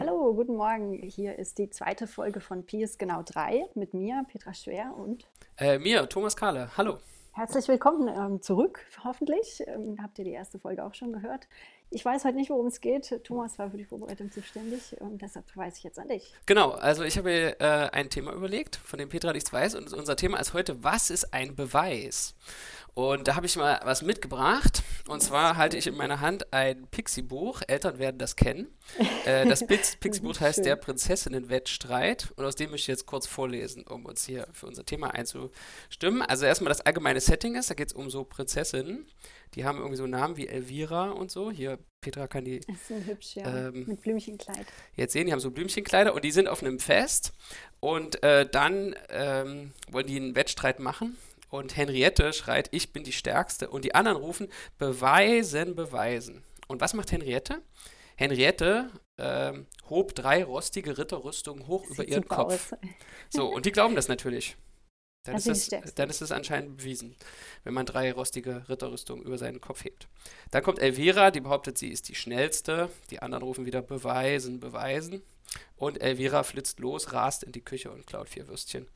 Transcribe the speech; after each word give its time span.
Hallo, 0.00 0.32
guten 0.32 0.56
Morgen. 0.56 0.94
Hier 0.94 1.38
ist 1.38 1.58
die 1.58 1.68
zweite 1.68 2.06
Folge 2.06 2.40
von 2.40 2.64
Pi 2.64 2.82
ist 2.82 2.98
genau 2.98 3.22
drei 3.22 3.66
mit 3.74 3.92
mir, 3.92 4.24
Petra 4.32 4.54
Schwer 4.54 4.94
und 4.96 5.26
Äh, 5.58 5.78
mir, 5.78 6.08
Thomas 6.08 6.34
Kahle. 6.36 6.70
Hallo. 6.78 6.96
herzlich 7.32 7.68
willkommen 7.68 8.08
ähm, 8.08 8.40
zurück, 8.40 8.80
hoffentlich. 9.04 9.62
Ähm, 9.66 9.98
habt 10.02 10.18
ihr 10.18 10.24
die 10.24 10.32
erste 10.32 10.58
Folge 10.58 10.82
auch 10.84 10.94
schon 10.94 11.12
gehört? 11.12 11.48
Ich 11.90 12.02
weiß 12.02 12.24
heute 12.24 12.36
nicht, 12.36 12.48
worum 12.48 12.68
es 12.68 12.80
geht. 12.80 13.20
Thomas 13.24 13.58
war 13.58 13.70
für 13.70 13.76
die 13.76 13.84
Vorbereitung 13.84 14.30
zuständig 14.32 14.96
und 15.00 15.20
deshalb 15.20 15.50
verweise 15.50 15.76
ich 15.76 15.84
jetzt 15.84 15.98
an 15.98 16.08
dich. 16.08 16.32
Genau, 16.46 16.70
also 16.70 17.02
ich 17.04 17.18
habe 17.18 17.28
mir 17.28 17.60
äh, 17.60 17.90
ein 17.92 18.08
Thema 18.08 18.32
überlegt, 18.32 18.76
von 18.76 18.98
dem 18.98 19.10
Petra 19.10 19.34
nichts 19.34 19.52
weiß. 19.52 19.74
Und 19.74 19.92
unser 19.92 20.16
Thema 20.16 20.38
ist 20.38 20.54
heute, 20.54 20.82
was 20.82 21.10
ist 21.10 21.34
ein 21.34 21.54
Beweis? 21.54 22.34
Und 22.94 23.28
da 23.28 23.36
habe 23.36 23.46
ich 23.46 23.56
mal 23.56 23.80
was 23.84 24.02
mitgebracht. 24.02 24.82
Und 25.08 25.22
zwar 25.22 25.56
halte 25.56 25.76
ich 25.76 25.86
in 25.86 25.96
meiner 25.96 26.20
Hand 26.20 26.52
ein 26.52 26.86
Pixie-Buch. 26.90 27.62
Eltern 27.66 27.98
werden 27.98 28.18
das 28.18 28.36
kennen. 28.36 28.68
Äh, 29.24 29.46
das 29.48 29.66
Pix- 29.66 29.96
Pixie-Buch 30.00 30.38
heißt. 30.40 30.64
Der 30.64 30.76
Prinzessinnen-Wettstreit. 30.76 32.32
Und 32.36 32.44
aus 32.44 32.54
dem 32.56 32.70
möchte 32.70 32.84
ich 32.84 32.86
jetzt 32.88 33.06
kurz 33.06 33.26
vorlesen, 33.26 33.84
um 33.86 34.04
uns 34.06 34.24
hier 34.26 34.46
für 34.52 34.66
unser 34.66 34.84
Thema 34.84 35.14
einzustimmen. 35.14 36.22
Also 36.22 36.46
erstmal 36.46 36.68
das 36.70 36.80
allgemeine 36.82 37.20
Setting 37.20 37.54
ist, 37.54 37.70
da 37.70 37.74
geht 37.74 37.88
es 37.88 37.92
um 37.92 38.10
so 38.10 38.24
Prinzessinnen. 38.24 39.06
Die 39.54 39.64
haben 39.64 39.78
irgendwie 39.78 39.96
so 39.96 40.06
Namen 40.06 40.36
wie 40.36 40.46
Elvira 40.48 41.10
und 41.10 41.30
so. 41.30 41.50
Hier, 41.50 41.78
Petra 42.00 42.28
kann 42.28 42.44
die 42.44 42.60
Das 42.60 42.76
ist 42.76 42.90
ein 42.92 43.06
hübsch, 43.06 43.34
ja. 43.36 43.68
Ähm, 43.68 43.84
mit 43.86 44.00
Blümchenkleid. 44.02 44.66
jetzt 44.94 45.12
sehen, 45.12 45.26
die 45.26 45.32
haben 45.32 45.40
so 45.40 45.50
Blümchenkleider 45.50 46.14
und 46.14 46.24
die 46.24 46.30
sind 46.30 46.48
auf 46.48 46.62
einem 46.62 46.78
Fest 46.78 47.32
und 47.80 48.22
äh, 48.22 48.48
dann 48.48 48.94
ähm, 49.10 49.72
wollen 49.90 50.06
die 50.06 50.16
einen 50.16 50.36
Wettstreit 50.36 50.78
machen 50.78 51.16
und 51.50 51.76
Henriette 51.76 52.32
schreit, 52.32 52.68
ich 52.72 52.92
bin 52.92 53.04
die 53.04 53.12
Stärkste 53.12 53.68
und 53.68 53.84
die 53.84 53.94
anderen 53.94 54.18
rufen, 54.18 54.48
beweisen, 54.78 55.74
beweisen. 55.74 56.42
Und 56.68 56.80
was 56.80 56.94
macht 56.94 57.12
Henriette? 57.12 57.62
Henriette 58.16 58.90
ähm, 59.18 59.66
hob 59.88 60.14
drei 60.14 60.44
rostige 60.44 60.96
Ritterrüstungen 60.96 61.66
hoch 61.66 61.84
über 61.86 62.02
Sieht 62.02 62.10
ihren 62.10 62.22
super 62.22 62.36
Kopf. 62.36 62.72
aus. 62.72 62.78
So, 63.30 63.46
und 63.52 63.66
die 63.66 63.72
glauben 63.72 63.94
das 63.96 64.08
natürlich. 64.08 64.56
Dann 65.24 65.34
Also 65.34 65.50
ist, 65.50 65.70
das, 65.72 65.94
dann 65.94 66.08
ist 66.08 66.22
es 66.22 66.32
anscheinend 66.32 66.78
bewiesen, 66.78 67.14
wenn 67.64 67.74
man 67.74 67.84
drei 67.84 68.10
rostige 68.12 68.66
Ritterrüstungen 68.68 69.24
über 69.24 69.36
seinen 69.36 69.60
Kopf 69.60 69.84
hebt. 69.84 70.08
Dann 70.50 70.62
kommt 70.62 70.78
Elvira, 70.78 71.30
die 71.30 71.40
behauptet, 71.40 71.76
sie 71.76 71.88
ist 71.88 72.08
die 72.08 72.14
schnellste. 72.14 72.88
Die 73.10 73.20
anderen 73.20 73.44
rufen 73.44 73.66
wieder 73.66 73.82
beweisen, 73.82 74.60
beweisen. 74.60 75.22
Und 75.76 76.00
Elvira 76.00 76.42
flitzt 76.42 76.78
los, 76.80 77.12
rast 77.12 77.42
in 77.42 77.52
die 77.52 77.60
Küche 77.64 77.90
und 77.90 78.06
klaut 78.06 78.28
vier 78.30 78.48
Würstchen. 78.48 78.86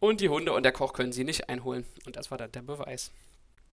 Und 0.00 0.20
die 0.20 0.28
Hunde 0.28 0.52
und 0.52 0.62
der 0.62 0.72
Koch 0.72 0.92
können 0.92 1.12
sie 1.12 1.24
nicht 1.24 1.48
einholen. 1.48 1.86
Und 2.06 2.16
das 2.16 2.30
war 2.30 2.38
dann 2.38 2.52
der 2.52 2.62
Beweis. 2.62 3.10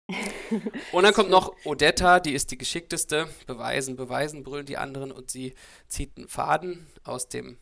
Und 0.92 1.02
dann 1.02 1.14
kommt 1.14 1.30
noch 1.30 1.54
Odetta, 1.64 2.20
die 2.20 2.34
ist 2.34 2.50
die 2.50 2.58
geschickteste. 2.58 3.26
Beweisen, 3.46 3.96
beweisen, 3.96 4.44
brüllen 4.44 4.66
die 4.66 4.76
anderen 4.76 5.10
und 5.10 5.30
sie 5.30 5.54
zieht 5.88 6.18
einen 6.18 6.28
Faden 6.28 6.86
aus 7.04 7.28
dem 7.28 7.56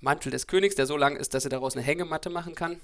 Mantel 0.00 0.30
des 0.30 0.46
Königs, 0.46 0.74
der 0.74 0.86
so 0.86 0.96
lang 0.96 1.16
ist, 1.16 1.34
dass 1.34 1.42
sie 1.42 1.50
daraus 1.50 1.76
eine 1.76 1.84
Hängematte 1.84 2.30
machen 2.30 2.54
kann. 2.54 2.80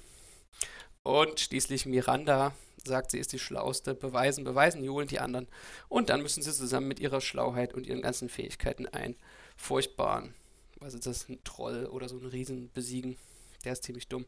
Und 1.03 1.39
schließlich 1.39 1.87
Miranda 1.87 2.53
sagt, 2.83 3.11
sie 3.11 3.19
ist 3.19 3.33
die 3.33 3.39
Schlauste. 3.39 3.95
Beweisen, 3.95 4.43
beweisen, 4.43 4.83
johlen 4.83 5.07
die 5.07 5.19
anderen. 5.19 5.47
Und 5.89 6.09
dann 6.09 6.21
müssen 6.21 6.43
sie 6.43 6.53
zusammen 6.53 6.87
mit 6.87 6.99
ihrer 6.99 7.21
Schlauheit 7.21 7.73
und 7.73 7.87
ihren 7.87 8.01
ganzen 8.01 8.29
Fähigkeiten 8.29 8.87
einen 8.87 9.15
furchtbaren, 9.55 10.33
was 10.79 10.93
ist 10.93 11.05
das, 11.05 11.27
ein 11.29 11.43
Troll 11.43 11.85
oder 11.85 12.07
so 12.07 12.17
einen 12.17 12.27
Riesen 12.27 12.69
besiegen. 12.73 13.17
Der 13.65 13.73
ist 13.73 13.83
ziemlich 13.83 14.07
dumm. 14.07 14.25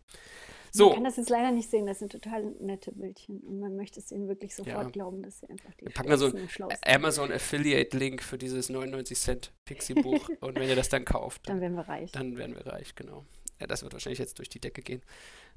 Man 0.76 0.88
So, 0.90 0.94
kann 0.96 1.04
das 1.04 1.18
jetzt 1.18 1.30
leider 1.30 1.52
nicht 1.52 1.70
sehen, 1.70 1.86
das 1.86 2.00
sind 2.00 2.12
total 2.12 2.44
nette 2.60 2.92
Bildchen 2.92 3.40
und 3.42 3.60
man 3.60 3.76
möchte 3.76 4.00
es 4.00 4.12
ihnen 4.12 4.28
wirklich 4.28 4.56
sofort 4.56 4.86
Ja. 4.86 4.90
glauben, 4.90 5.22
dass 5.22 5.40
sie 5.40 5.50
einfach 5.50 5.72
die 5.76 5.86
Wir 5.86 5.94
packen 5.94 6.18
so 6.18 6.32
schlausten 6.48 6.80
Amazon 6.92 7.32
Affiliate 7.32 7.96
Link 7.96 8.24
für 8.24 8.38
dieses 8.40 8.70
99 8.70 9.20
Cent 9.20 9.54
Pixie-Buch. 9.66 10.30
und 10.42 10.56
wenn 10.60 10.68
ihr 10.68 10.76
das 10.76 10.90
dann 10.90 11.06
kauft, 11.06 11.48
Dann 11.48 11.62
werden 11.62 11.76
wir 11.76 11.88
reich. 11.88 12.12
Dann 12.12 12.38
werden 12.38 12.56
wir 12.56 12.66
reich, 12.66 12.96
genau. 12.96 13.24
Ja, 13.60 13.68
das 13.68 13.84
wird 13.84 13.94
wahrscheinlich 13.94 14.20
jetzt 14.20 14.40
durch 14.40 14.50
die 14.50 14.60
Decke 14.60 14.82
gehen. 14.82 15.04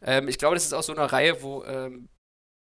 Ähm, 0.03 0.29
ich 0.29 0.37
glaube, 0.39 0.55
das 0.55 0.65
ist 0.67 0.75
aus 0.75 0.87
so 0.87 0.93
einer 0.93 1.07
Reihe, 1.07 1.43
wo 1.43 1.65
ähm, 1.65 2.09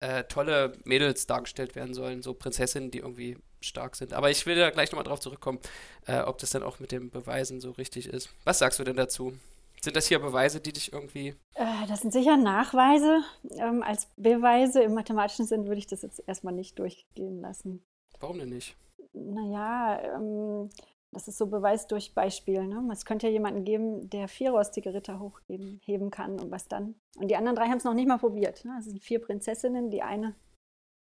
äh, 0.01 0.23
tolle 0.23 0.73
Mädels 0.85 1.27
dargestellt 1.27 1.75
werden 1.75 1.93
sollen, 1.93 2.21
so 2.21 2.33
Prinzessinnen, 2.33 2.89
die 2.89 2.99
irgendwie 2.99 3.37
stark 3.59 3.97
sind. 3.97 4.13
Aber 4.13 4.31
ich 4.31 4.45
will 4.45 4.55
da 4.55 4.69
gleich 4.69 4.91
nochmal 4.91 5.03
drauf 5.03 5.19
zurückkommen, 5.19 5.59
äh, 6.07 6.19
ob 6.21 6.37
das 6.37 6.51
dann 6.51 6.63
auch 6.63 6.79
mit 6.79 6.93
dem 6.93 7.09
Beweisen 7.09 7.59
so 7.59 7.71
richtig 7.71 8.07
ist. 8.07 8.29
Was 8.45 8.59
sagst 8.59 8.79
du 8.79 8.85
denn 8.85 8.95
dazu? 8.95 9.37
Sind 9.81 9.95
das 9.95 10.07
hier 10.07 10.19
Beweise, 10.19 10.59
die 10.59 10.73
dich 10.73 10.91
irgendwie. 10.91 11.35
Äh, 11.55 11.87
Das 11.87 12.01
sind 12.01 12.11
sicher 12.11 12.37
Nachweise. 12.37 13.21
Ähm, 13.51 13.81
als 13.83 14.07
Beweise 14.17 14.83
im 14.83 14.93
mathematischen 14.93 15.45
Sinn 15.45 15.65
würde 15.67 15.79
ich 15.79 15.87
das 15.87 16.01
jetzt 16.01 16.21
erstmal 16.27 16.53
nicht 16.53 16.77
durchgehen 16.79 17.39
lassen. 17.39 17.85
Warum 18.19 18.39
denn 18.39 18.49
nicht? 18.49 18.75
Naja, 19.13 20.01
ähm, 20.15 20.69
das 21.11 21.27
ist 21.27 21.37
so 21.37 21.47
Beweis 21.47 21.87
durch 21.87 22.13
Beispiel. 22.13 22.67
Ne? 22.67 22.87
Es 22.91 23.05
könnte 23.05 23.27
ja 23.27 23.33
jemanden 23.33 23.63
geben, 23.63 24.09
der 24.09 24.27
vier 24.27 24.51
rostige 24.51 24.93
Ritter 24.93 25.19
hochheben 25.19 25.81
heben 25.85 26.11
kann 26.11 26.39
und 26.39 26.51
was 26.51 26.67
dann? 26.67 26.95
Und 27.17 27.29
die 27.29 27.35
anderen 27.35 27.55
drei 27.55 27.67
haben 27.67 27.77
es 27.77 27.83
noch 27.83 27.93
nicht 27.93 28.07
mal 28.07 28.19
probiert. 28.19 28.65
Ne? 28.65 28.75
Es 28.79 28.85
sind 28.85 29.01
vier 29.01 29.19
Prinzessinnen. 29.19 29.89
Die 29.89 30.03
eine, 30.03 30.35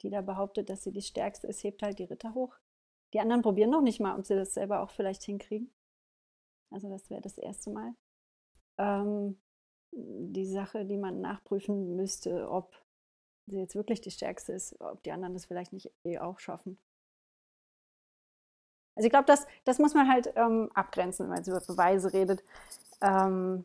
die 0.03 0.10
da 0.10 0.22
behauptet, 0.22 0.71
dass 0.71 0.84
sie 0.84 0.93
die 0.93 1.03
stärkste 1.03 1.47
ist, 1.49 1.62
hebt 1.62 1.83
halt 1.83 1.99
die 1.99 2.05
Ritter 2.05 2.33
hoch. 2.34 2.56
Die 3.12 3.21
anderen 3.21 3.43
probieren 3.43 3.71
noch 3.71 3.83
nicht 3.83 4.00
mal, 4.00 4.16
ob 4.19 4.25
sie 4.25 4.34
das 4.34 4.55
selber 4.55 4.83
auch 4.83 4.91
vielleicht 4.91 5.25
hinkriegen. 5.25 5.71
Also 6.71 6.89
das 6.89 7.10
wäre 7.10 7.22
das 7.22 7.39
erste 7.39 7.71
Mal. 7.71 7.95
Ähm, 8.78 9.39
die 9.93 10.47
Sache, 10.47 10.84
die 10.84 10.97
man 10.97 11.21
nachprüfen 11.21 11.97
müsste, 11.97 12.49
ob 12.50 12.75
sie 13.47 13.59
jetzt 13.59 13.75
wirklich 13.75 14.00
die 14.00 14.11
stärkste 14.11 14.53
ist, 14.53 14.81
ob 14.81 15.03
die 15.03 15.12
anderen 15.12 15.34
das 15.34 15.47
vielleicht 15.47 15.72
nicht 15.72 15.91
eh 16.05 16.19
auch 16.19 16.39
schaffen. 16.39 16.78
Also 18.94 19.06
ich 19.06 19.11
glaube, 19.11 19.27
das, 19.27 19.47
das 19.65 19.78
muss 19.78 19.94
man 19.94 20.09
halt 20.09 20.33
ähm, 20.37 20.71
abgrenzen, 20.75 21.27
wenn 21.27 21.34
man 21.34 21.44
über 21.44 21.61
Beweise 21.61 22.12
redet. 22.12 22.43
Ähm, 23.00 23.65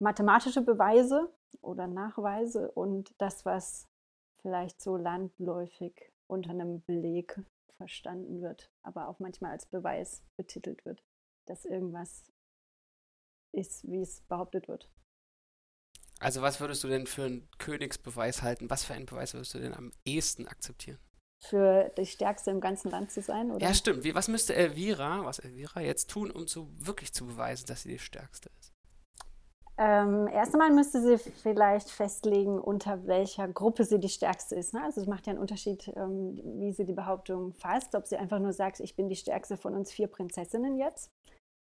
mathematische 0.00 0.62
Beweise 0.62 1.32
oder 1.60 1.86
Nachweise 1.86 2.70
und 2.72 3.14
das, 3.18 3.44
was 3.44 3.88
vielleicht 4.42 4.82
so 4.82 4.96
landläufig 4.96 6.12
unter 6.26 6.50
einem 6.50 6.82
Beleg 6.82 7.40
verstanden 7.76 8.42
wird, 8.42 8.70
aber 8.82 9.08
auch 9.08 9.20
manchmal 9.20 9.52
als 9.52 9.66
Beweis 9.66 10.22
betitelt 10.36 10.84
wird, 10.84 11.02
dass 11.46 11.64
irgendwas 11.64 12.24
ist, 13.54 13.84
wie 13.84 14.00
es 14.00 14.20
behauptet 14.22 14.68
wird. 14.68 14.90
Also, 16.20 16.42
was 16.42 16.60
würdest 16.60 16.82
du 16.84 16.88
denn 16.88 17.06
für 17.06 17.24
einen 17.24 17.48
Königsbeweis 17.58 18.42
halten? 18.42 18.70
Was 18.70 18.84
für 18.84 18.94
einen 18.94 19.06
Beweis 19.06 19.34
würdest 19.34 19.54
du 19.54 19.58
denn 19.58 19.74
am 19.74 19.92
ehesten 20.04 20.46
akzeptieren? 20.46 20.98
Für 21.42 21.92
die 21.98 22.06
Stärkste 22.06 22.50
im 22.50 22.60
ganzen 22.60 22.90
Land 22.90 23.10
zu 23.10 23.20
sein, 23.20 23.50
oder? 23.50 23.66
Ja, 23.66 23.74
stimmt. 23.74 24.04
Wie, 24.04 24.14
was 24.14 24.28
müsste 24.28 24.54
Elvira, 24.54 25.24
was 25.24 25.38
Elvira 25.38 25.80
jetzt 25.80 26.08
tun, 26.08 26.30
um 26.30 26.46
zu, 26.46 26.70
wirklich 26.78 27.12
zu 27.12 27.26
beweisen, 27.26 27.66
dass 27.66 27.82
sie 27.82 27.90
die 27.90 27.98
Stärkste 27.98 28.50
ist? 28.58 28.74
Ähm, 29.76 30.28
erst 30.28 30.54
einmal 30.54 30.70
müsste 30.70 31.02
sie 31.02 31.18
vielleicht 31.18 31.90
festlegen, 31.90 32.60
unter 32.60 33.08
welcher 33.08 33.48
Gruppe 33.48 33.84
sie 33.84 33.98
die 33.98 34.08
stärkste 34.08 34.54
ist. 34.54 34.72
Ne? 34.72 34.82
Also 34.84 35.00
es 35.00 35.08
macht 35.08 35.26
ja 35.26 35.32
einen 35.32 35.40
Unterschied, 35.40 35.92
ähm, 35.96 36.40
wie 36.60 36.72
sie 36.72 36.84
die 36.84 36.92
Behauptung 36.92 37.52
fasst. 37.54 37.96
Ob 37.96 38.06
sie 38.06 38.16
einfach 38.16 38.38
nur 38.38 38.52
sagt, 38.52 38.78
ich 38.78 38.94
bin 38.94 39.08
die 39.08 39.16
stärkste 39.16 39.56
von 39.56 39.74
uns 39.74 39.90
vier 39.90 40.06
Prinzessinnen 40.06 40.78
jetzt. 40.78 41.10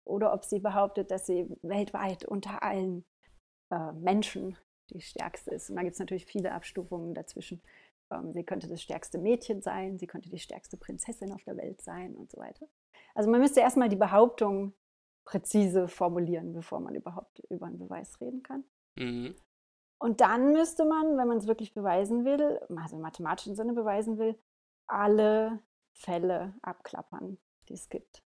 Oder 0.04 0.32
ob 0.32 0.44
sie 0.44 0.60
behauptet, 0.60 1.10
dass 1.10 1.26
sie 1.26 1.48
weltweit 1.62 2.25
unter 2.25 2.62
allen 2.62 3.04
äh, 3.70 3.92
Menschen 3.92 4.56
die 4.91 5.00
stärkste 5.00 5.53
ist. 5.53 5.70
Und 5.70 5.76
da 5.76 5.82
gibt 5.82 5.94
es 5.94 5.98
natürlich 5.98 6.26
viele 6.26 6.53
Abstufungen 6.53 7.15
dazwischen. 7.15 7.62
Ähm, 8.10 8.32
sie 8.32 8.44
könnte 8.44 8.69
das 8.69 8.82
stärkste 8.82 9.19
Mädchen 9.19 9.62
sein, 9.62 9.98
sie 9.98 10.06
könnte 10.06 10.31
die 10.31 10.38
stärkste 10.38 10.76
Prinzessin 10.76 11.32
auf 11.32 11.43
der 11.44 11.56
Welt 11.56 11.81
sein 11.81 12.14
und 12.14 12.31
so 12.31 12.38
weiter. 12.38 12.66
Also 13.14 13.31
man 13.31 13.41
müsste 13.41 13.60
erstmal 13.60 13.88
die 13.88 13.97
Behauptung 13.97 14.75
präzise 15.25 15.88
formulieren, 15.88 16.53
bevor 16.53 16.81
man 16.81 16.94
überhaupt 16.94 17.41
über 17.48 17.66
einen 17.66 17.78
Beweis 17.78 18.20
reden 18.20 18.43
kann. 18.43 18.64
Mhm. 18.97 19.34
Und 19.98 20.20
dann 20.20 20.53
müsste 20.53 20.84
man, 20.84 21.16
wenn 21.16 21.28
man 21.28 21.38
es 21.38 21.47
wirklich 21.47 21.72
beweisen 21.72 22.25
will, 22.25 22.60
also 22.76 22.97
im 22.97 23.03
mathematischen 23.03 23.56
Sinne 23.56 23.72
beweisen 23.72 24.19
will, 24.19 24.38
alle 24.87 25.62
Fälle 25.93 26.54
abklappern, 26.60 27.38
die 27.69 27.75
es 27.75 27.88
gibt. 27.88 28.24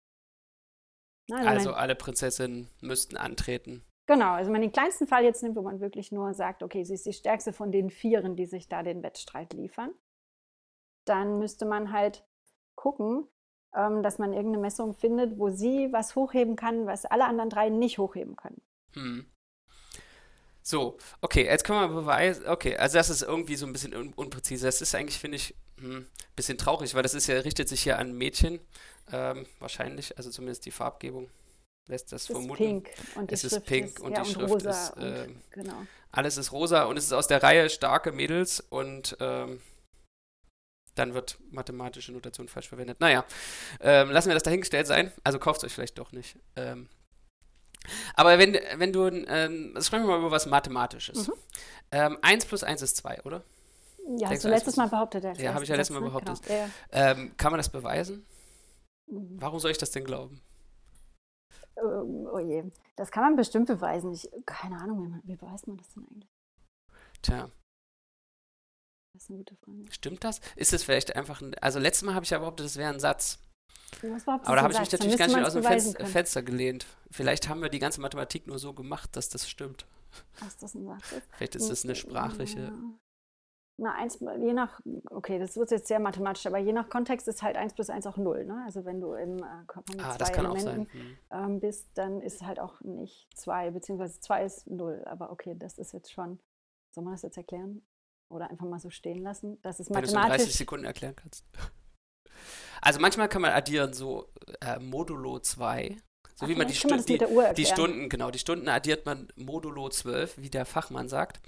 Na, 1.29 1.39
also 1.39 1.49
Also 1.49 1.71
man, 1.71 1.79
alle 1.79 1.95
Prinzessinnen 1.95 2.69
müssten 2.81 3.17
antreten. 3.17 3.85
genau, 4.07 4.33
also 4.33 4.49
wenn 4.49 4.53
man 4.53 4.63
den 4.63 4.73
kleinsten 4.73 5.07
Fall 5.07 5.25
jetzt 5.25 5.43
nimmt, 5.43 5.57
wo 5.57 5.63
man 5.63 5.81
wirklich 5.81 6.13
nur 6.13 6.35
sagt, 6.35 6.63
okay, 6.63 6.85
sie 6.85 6.95
ist 6.95 7.07
die 7.07 7.13
stärkste 7.13 7.53
von 7.53 7.73
den 7.73 7.91
Vieren, 7.91 8.37
die 8.37 8.47
sich 8.47 8.69
da 8.69 8.83
den 8.83 9.03
Wettstreit 9.03 9.53
liefern, 9.53 9.93
dann 11.05 11.39
müsste 11.39 11.65
man 11.67 11.93
halt 11.93 12.27
gucken, 12.75 13.27
ähm, 13.75 14.03
dass 14.03 14.19
man 14.19 14.33
irgendeine 14.33 14.63
Messung 14.63 14.95
findet, 14.95 15.39
wo 15.39 15.51
sie 15.51 15.93
was 15.93 16.15
hochheben 16.15 16.57
kann, 16.57 16.87
was 16.87 17.05
alle 17.05 17.25
anderen 17.25 17.51
drei 17.51 17.69
nicht 17.71 17.99
hochheben 17.99 18.37
können. 18.37 18.63
Hm. 18.93 19.27
So, 20.67 20.97
okay, 21.21 21.45
jetzt 21.45 21.65
können 21.65 21.81
wir 21.81 22.01
beweisen. 22.01 22.47
Okay, 22.47 22.77
also 22.77 22.97
das 22.97 23.11
ist 23.11 23.23
irgendwie 23.23 23.57
so 23.57 23.67
ein 23.67 23.73
bisschen 23.73 23.95
un 23.95 24.15
unpräzise. 24.15 24.65
Das 24.65 24.81
ist 24.81 24.95
eigentlich, 24.95 25.19
finde 25.19 25.37
ich, 25.37 25.55
ein 25.79 25.85
hm, 25.85 26.07
bisschen 26.37 26.57
traurig, 26.57 26.95
weil 26.95 27.03
das 27.03 27.13
ist 27.13 27.27
ja, 27.27 27.39
richtet 27.41 27.69
sich 27.69 27.83
hier 27.83 27.99
an 27.99 28.13
Mädchen. 28.17 28.61
Ähm, 29.13 29.47
wahrscheinlich, 29.59 30.17
also 30.17 30.31
zumindest 30.31 30.65
die 30.65 30.71
Farbgebung 30.71 31.29
lässt 31.87 32.13
das 32.13 32.23
Es 32.23 32.31
ist 32.31 32.37
vermuten. 32.37 32.57
pink 32.57 32.91
und 33.15 33.31
die 33.31 33.35
Es 33.35 33.45
ist 33.45 33.53
Schrift 33.53 33.67
pink 33.67 33.87
ist, 33.89 34.01
und 34.01 34.13
ja, 34.13 34.23
die 34.23 34.29
und 34.29 34.35
Schrift 34.35 34.55
rosa 34.55 34.71
ist, 34.71 34.97
und, 34.97 35.03
ähm, 35.03 35.43
genau. 35.51 35.87
Alles 36.11 36.37
ist 36.39 36.53
rosa 36.53 36.85
und 36.85 36.97
es 36.97 37.05
ist 37.05 37.13
aus 37.13 37.27
der 37.27 37.43
Reihe 37.43 37.69
starke 37.69 38.13
Mädels 38.13 38.61
und 38.61 39.19
ähm, 39.21 39.61
dann 40.95 41.13
wird 41.13 41.39
mathematische 41.51 42.13
Notation 42.13 42.49
falsch 42.49 42.69
verwendet. 42.69 43.01
Naja, 43.01 43.27
ähm, 43.81 44.11
lassen 44.11 44.29
wir 44.29 44.35
das 44.35 44.45
dahingestellt 44.45 44.87
sein. 44.87 45.13
Also 45.25 45.39
kauft 45.39 45.59
es 45.59 45.65
euch 45.65 45.75
vielleicht 45.75 45.99
doch 45.99 46.13
nicht. 46.13 46.39
Ähm, 46.57 46.89
Aber 48.15 48.39
wenn, 48.39 48.59
wenn 48.77 48.93
du, 48.93 49.07
ähm, 49.07 49.75
sprechen 49.81 50.05
wir 50.05 50.11
mal 50.11 50.19
über 50.19 50.31
was 50.31 50.47
Mathematisches. 50.47 51.29
Mhm. 51.29 51.35
Ähm, 51.93 52.19
1 52.23 52.47
plus 52.47 52.65
1 52.65 52.83
ist 52.83 52.97
2, 52.97 53.23
oder? 53.23 53.43
Ja, 54.19 54.29
hast 54.31 54.45
du 54.45 54.49
letztes 54.49 54.77
Mal 54.77 54.89
behauptet. 54.89 55.39
Ja, 55.39 55.55
habe 55.55 55.65
ich 55.65 55.71
ja 55.71 55.77
letztes 55.77 55.95
Mal 55.95 56.03
behauptet. 56.03 56.43
Genau. 56.43 56.59
Ja. 56.59 56.69
Ähm, 56.91 57.35
kann 57.37 57.53
man 57.53 57.59
das 57.59 57.71
beweisen? 57.71 58.27
Mhm. 59.07 59.37
Warum 59.41 59.59
soll 59.59 59.71
ich 59.71 59.79
das 59.79 59.91
denn 59.91 60.05
glauben? 60.05 60.41
Oh, 61.77 62.31
oh 62.35 62.39
je, 62.39 62.65
das 62.97 63.11
kann 63.11 63.25
man 63.25 63.37
bestimmt 63.37 63.67
beweisen. 63.67 64.13
Ich, 64.13 64.29
keine 64.47 64.77
Ahnung, 64.77 65.21
wie, 65.25 65.33
wie 65.33 65.37
beweist 65.37 65.67
man 65.67 65.77
das 65.77 65.89
denn 65.91 66.05
eigentlich? 66.05 66.31
Tja. 67.23 67.51
Das 69.13 69.23
ist 69.23 69.31
eine 69.31 69.39
gute 69.39 69.57
Frage. 69.57 69.85
Stimmt 69.91 70.25
das? 70.25 70.41
Ist 70.57 70.73
es 70.73 70.85
vielleicht 70.85 71.17
einfach 71.17 71.41
ein. 71.41 71.55
Also, 71.61 71.79
letztes 71.79 72.05
Mal 72.05 72.15
habe 72.15 72.25
ich 72.25 72.31
ja 72.31 72.39
behauptet, 72.39 72.67
das 72.67 72.77
wäre 72.77 72.93
ein 72.93 73.01
Satz. 73.01 73.39
Aber 74.27 74.57
da 74.57 74.63
habe 74.63 74.73
ich 74.73 74.81
mich 74.81 74.93
natürlich 74.93 75.19
ganz 75.19 75.33
schön 75.33 75.45
aus 75.45 75.55
dem 75.55 75.63
Fenster, 75.63 76.07
Fenster 76.07 76.43
gelehnt. 76.43 76.87
Vielleicht 77.11 77.49
haben 77.49 77.63
wir 77.63 77.69
die 77.69 77.79
ganze 77.79 78.01
Mathematik 78.01 78.47
nur 78.47 78.59
so 78.59 78.73
gemacht, 78.73 79.17
dass 79.17 79.29
das 79.29 79.49
stimmt. 79.49 79.87
Was 80.41 80.57
das 80.57 80.73
Satz 80.73 81.13
ist? 81.13 81.23
Vielleicht 81.33 81.55
ist 81.55 81.71
das 81.71 81.85
eine 81.85 81.95
sprachliche. 81.95 82.73
Na, 83.77 83.93
eins, 83.97 84.21
je 84.21 84.53
nach, 84.53 84.81
okay, 85.11 85.41
das 85.41 85.57
wird 85.57 85.73
jetzt 85.73 85.89
sehr 85.89 85.99
mathematisch, 85.99 86.47
aber 86.47 86.59
je 86.59 86.73
nach 86.73 86.89
Kontext 86.89 87.27
ist 87.27 87.43
halt 87.43 87.57
1 87.57 87.75
plus 87.75 87.91
1 87.91 88.07
auch 88.07 88.17
0. 88.17 88.45
Ne? 88.45 88.63
Also 88.65 88.85
wenn 88.85 89.01
du 89.01 89.15
im 89.15 89.39
äh, 89.39 89.65
Körper 89.67 89.93
mit 89.93 90.05
ah, 90.05 90.17
zwei 90.17 90.33
Elementen 90.33 90.87
hm. 90.93 91.17
ähm, 91.33 91.61
bist, 91.61 91.89
dann 91.95 92.21
ist 92.21 92.43
halt 92.43 92.61
auch 92.61 92.81
nicht 92.83 93.27
2, 93.35 93.73
beziehungsweise 93.73 94.21
2 94.21 94.45
ist 94.45 94.67
0. 94.69 95.03
Aber 95.07 95.33
okay, 95.33 95.57
das 95.59 95.79
ist 95.79 95.93
jetzt 95.93 96.13
schon, 96.13 96.39
soll 96.93 97.03
man 97.03 97.15
das 97.15 97.23
jetzt 97.23 97.37
erklären? 97.37 97.85
Oder 98.29 98.49
einfach 98.49 98.67
mal 98.67 98.79
so 98.79 98.91
stehen 98.91 99.23
lassen? 99.23 99.61
Das 99.63 99.81
ist 99.81 99.91
mathematisch. 99.91 100.13
Wenn 100.13 100.29
du 100.29 100.35
es 100.35 100.41
in 100.41 100.45
30 100.45 100.55
Sekunden 100.57 100.85
erklären 100.85 101.17
kannst. 101.17 101.45
Also 102.85 103.01
manchmal 103.01 103.31
kann 103.31 103.41
man 103.41 103.53
addieren 103.53 103.95
so 103.95 104.29
äh, 104.61 104.79
modulo 104.79 105.39
2 105.39 105.97
so 106.37 106.45
Ach, 106.45 106.49
wie 106.49 106.55
man 106.55 106.67
die, 106.67 106.75
Stu 106.75 106.89
die, 106.97 107.19
die, 107.57 107.65
Stunden, 107.65 108.09
genau, 108.09 108.31
die 108.31 108.39
Stunden 108.39 108.69
addiert 108.69 109.07
man 109.07 109.29
modulo 109.37 109.89
12, 109.89 110.35
wie 110.39 110.51
der 110.51 110.67
Fachmann 110.67 111.09
sagt, 111.09 111.41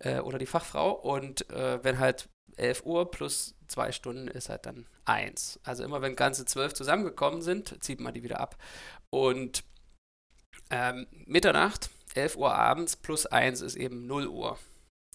äh, 0.00 0.18
oder 0.18 0.38
die 0.38 0.46
Fachfrau. 0.46 0.90
Und 0.90 1.48
äh, 1.50 1.82
wenn 1.82 2.00
halt 2.00 2.28
11 2.56 2.84
Uhr 2.84 3.10
plus 3.10 3.54
zwei 3.68 3.92
Stunden 3.92 4.28
ist 4.28 4.48
halt 4.48 4.66
dann 4.66 4.86
1. 5.06 5.60
Also 5.62 5.84
immer 5.84 6.02
wenn 6.02 6.16
ganze 6.16 6.44
12 6.44 6.74
zusammengekommen 6.74 7.40
sind, 7.40 7.82
zieht 7.82 8.00
man 8.00 8.12
die 8.12 8.22
wieder 8.22 8.40
ab. 8.40 8.56
Und 9.08 9.64
ähm, 10.70 11.06
Mitternacht, 11.26 11.90
11 12.14 12.36
Uhr 12.36 12.54
abends 12.54 12.96
plus 12.96 13.24
1 13.24 13.62
ist 13.62 13.76
eben 13.76 14.06
0 14.06 14.26
Uhr. 14.26 14.58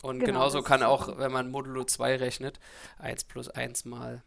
Und 0.01 0.19
genau, 0.19 0.31
genauso 0.31 0.62
kann 0.63 0.81
auch, 0.81 1.19
wenn 1.19 1.31
man 1.31 1.51
modulo 1.51 1.83
2 1.83 2.15
rechnet, 2.15 2.60
1 3.00 3.25
plus 3.25 3.50
1 3.50 3.86
mal 3.86 4.24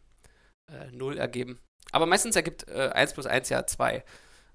äh, 0.67 0.91
0 0.91 1.17
ergeben. 1.17 1.59
Aber 1.91 2.05
meistens 2.05 2.35
ergibt 2.35 2.67
äh, 2.67 2.89
1 2.93 3.13
plus 3.13 3.25
1 3.25 3.49
ja 3.49 3.65
2. 3.65 4.03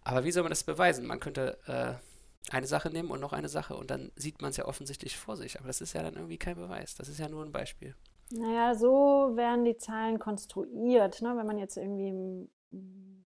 Aber 0.03 0.25
wie 0.25 0.33
soll 0.33 0.43
man 0.43 0.51
das 0.51 0.65
beweisen? 0.65 1.07
Man 1.07 1.21
könnte 1.21 1.59
äh, 1.67 2.55
eine 2.55 2.67
Sache 2.67 2.91
nehmen 2.91 3.11
und 3.11 3.21
noch 3.21 3.33
eine 3.33 3.49
Sache 3.49 3.77
und 3.77 3.91
dann 3.91 4.11
sieht 4.17 4.41
man 4.41 4.51
es 4.51 4.57
ja 4.57 4.65
offensichtlich 4.67 5.17
vor 5.17 5.37
sich. 5.37 5.59
Aber 5.59 5.67
das 5.67 5.81
ist 5.81 5.93
ja 5.93 6.03
dann 6.03 6.15
irgendwie 6.15 6.39
kein 6.39 6.57
Beweis. 6.57 6.95
Das 6.95 7.09
ist 7.09 7.19
ja 7.19 7.29
nur 7.29 7.45
ein 7.45 7.53
Beispiel. 7.53 7.95
Naja, 8.31 8.75
so 8.75 9.33
werden 9.37 9.65
die 9.65 9.77
Zahlen 9.77 10.19
konstruiert. 10.19 11.23
Ne? 11.23 11.37
Wenn 11.37 11.47
man 11.47 11.59
jetzt 11.59 11.77
irgendwie 11.77 12.09
m, 12.09 12.49
mm, 12.71 13.25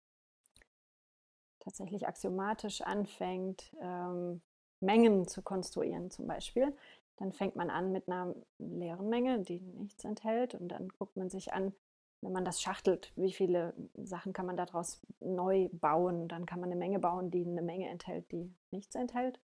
tatsächlich 1.59 2.07
axiomatisch 2.07 2.81
anfängt, 2.81 3.71
ähm, 3.81 4.41
Mengen 4.79 5.27
zu 5.27 5.41
konstruieren 5.43 6.09
zum 6.09 6.27
Beispiel, 6.27 6.75
dann 7.17 7.31
fängt 7.31 7.55
man 7.55 7.69
an 7.69 7.91
mit 7.91 8.07
einer 8.07 8.33
leeren 8.57 9.09
Menge, 9.09 9.39
die 9.39 9.59
nichts 9.59 10.03
enthält 10.03 10.55
und 10.55 10.69
dann 10.69 10.89
guckt 10.89 11.15
man 11.17 11.29
sich 11.29 11.53
an, 11.53 11.73
wenn 12.21 12.31
man 12.31 12.45
das 12.45 12.61
schachtelt, 12.61 13.11
wie 13.15 13.33
viele 13.33 13.73
Sachen 13.95 14.33
kann 14.33 14.45
man 14.45 14.57
daraus 14.57 15.01
neu 15.19 15.69
bauen? 15.71 16.27
Dann 16.27 16.45
kann 16.45 16.59
man 16.59 16.69
eine 16.69 16.79
Menge 16.79 16.99
bauen, 16.99 17.31
die 17.31 17.45
eine 17.45 17.61
Menge 17.61 17.89
enthält, 17.89 18.31
die 18.31 18.53
nichts 18.69 18.95
enthält 18.95 19.39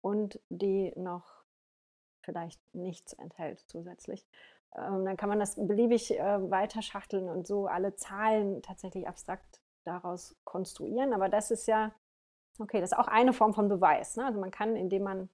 und 0.00 0.40
die 0.48 0.92
noch 0.96 1.44
vielleicht 2.22 2.60
nichts 2.74 3.12
enthält 3.12 3.64
zusätzlich. 3.68 4.26
Ähm, 4.76 5.04
dann 5.04 5.16
kann 5.16 5.28
man 5.28 5.38
das 5.38 5.54
beliebig 5.54 6.18
äh, 6.18 6.50
weiter 6.50 6.82
schachteln 6.82 7.28
und 7.28 7.46
so 7.46 7.66
alle 7.66 7.94
Zahlen 7.94 8.62
tatsächlich 8.62 9.08
abstrakt 9.08 9.60
daraus 9.84 10.36
konstruieren. 10.44 11.12
Aber 11.14 11.28
das 11.28 11.50
ist 11.50 11.66
ja, 11.66 11.94
okay, 12.58 12.80
das 12.80 12.92
ist 12.92 12.98
auch 12.98 13.08
eine 13.08 13.32
Form 13.32 13.54
von 13.54 13.68
Beweis. 13.68 14.16
Ne? 14.16 14.26
Also 14.26 14.40
man 14.40 14.50
kann, 14.50 14.76
indem 14.76 15.04
man 15.04 15.30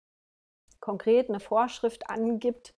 konkret 0.81 1.29
eine 1.29 1.41
Vorschrift 1.41 2.11
angibt, 2.11 2.75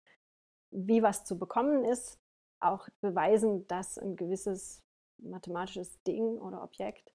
wie 0.71 1.03
was 1.03 1.25
zu 1.25 1.39
bekommen 1.39 1.85
ist, 1.85 2.21
auch 2.65 2.89
beweisen, 3.01 3.67
dass 3.69 3.99
ein 3.99 4.17
gewisses 4.17 4.83
mathematisches 5.19 6.03
Ding 6.03 6.39
oder 6.39 6.63
Objekt 6.63 7.13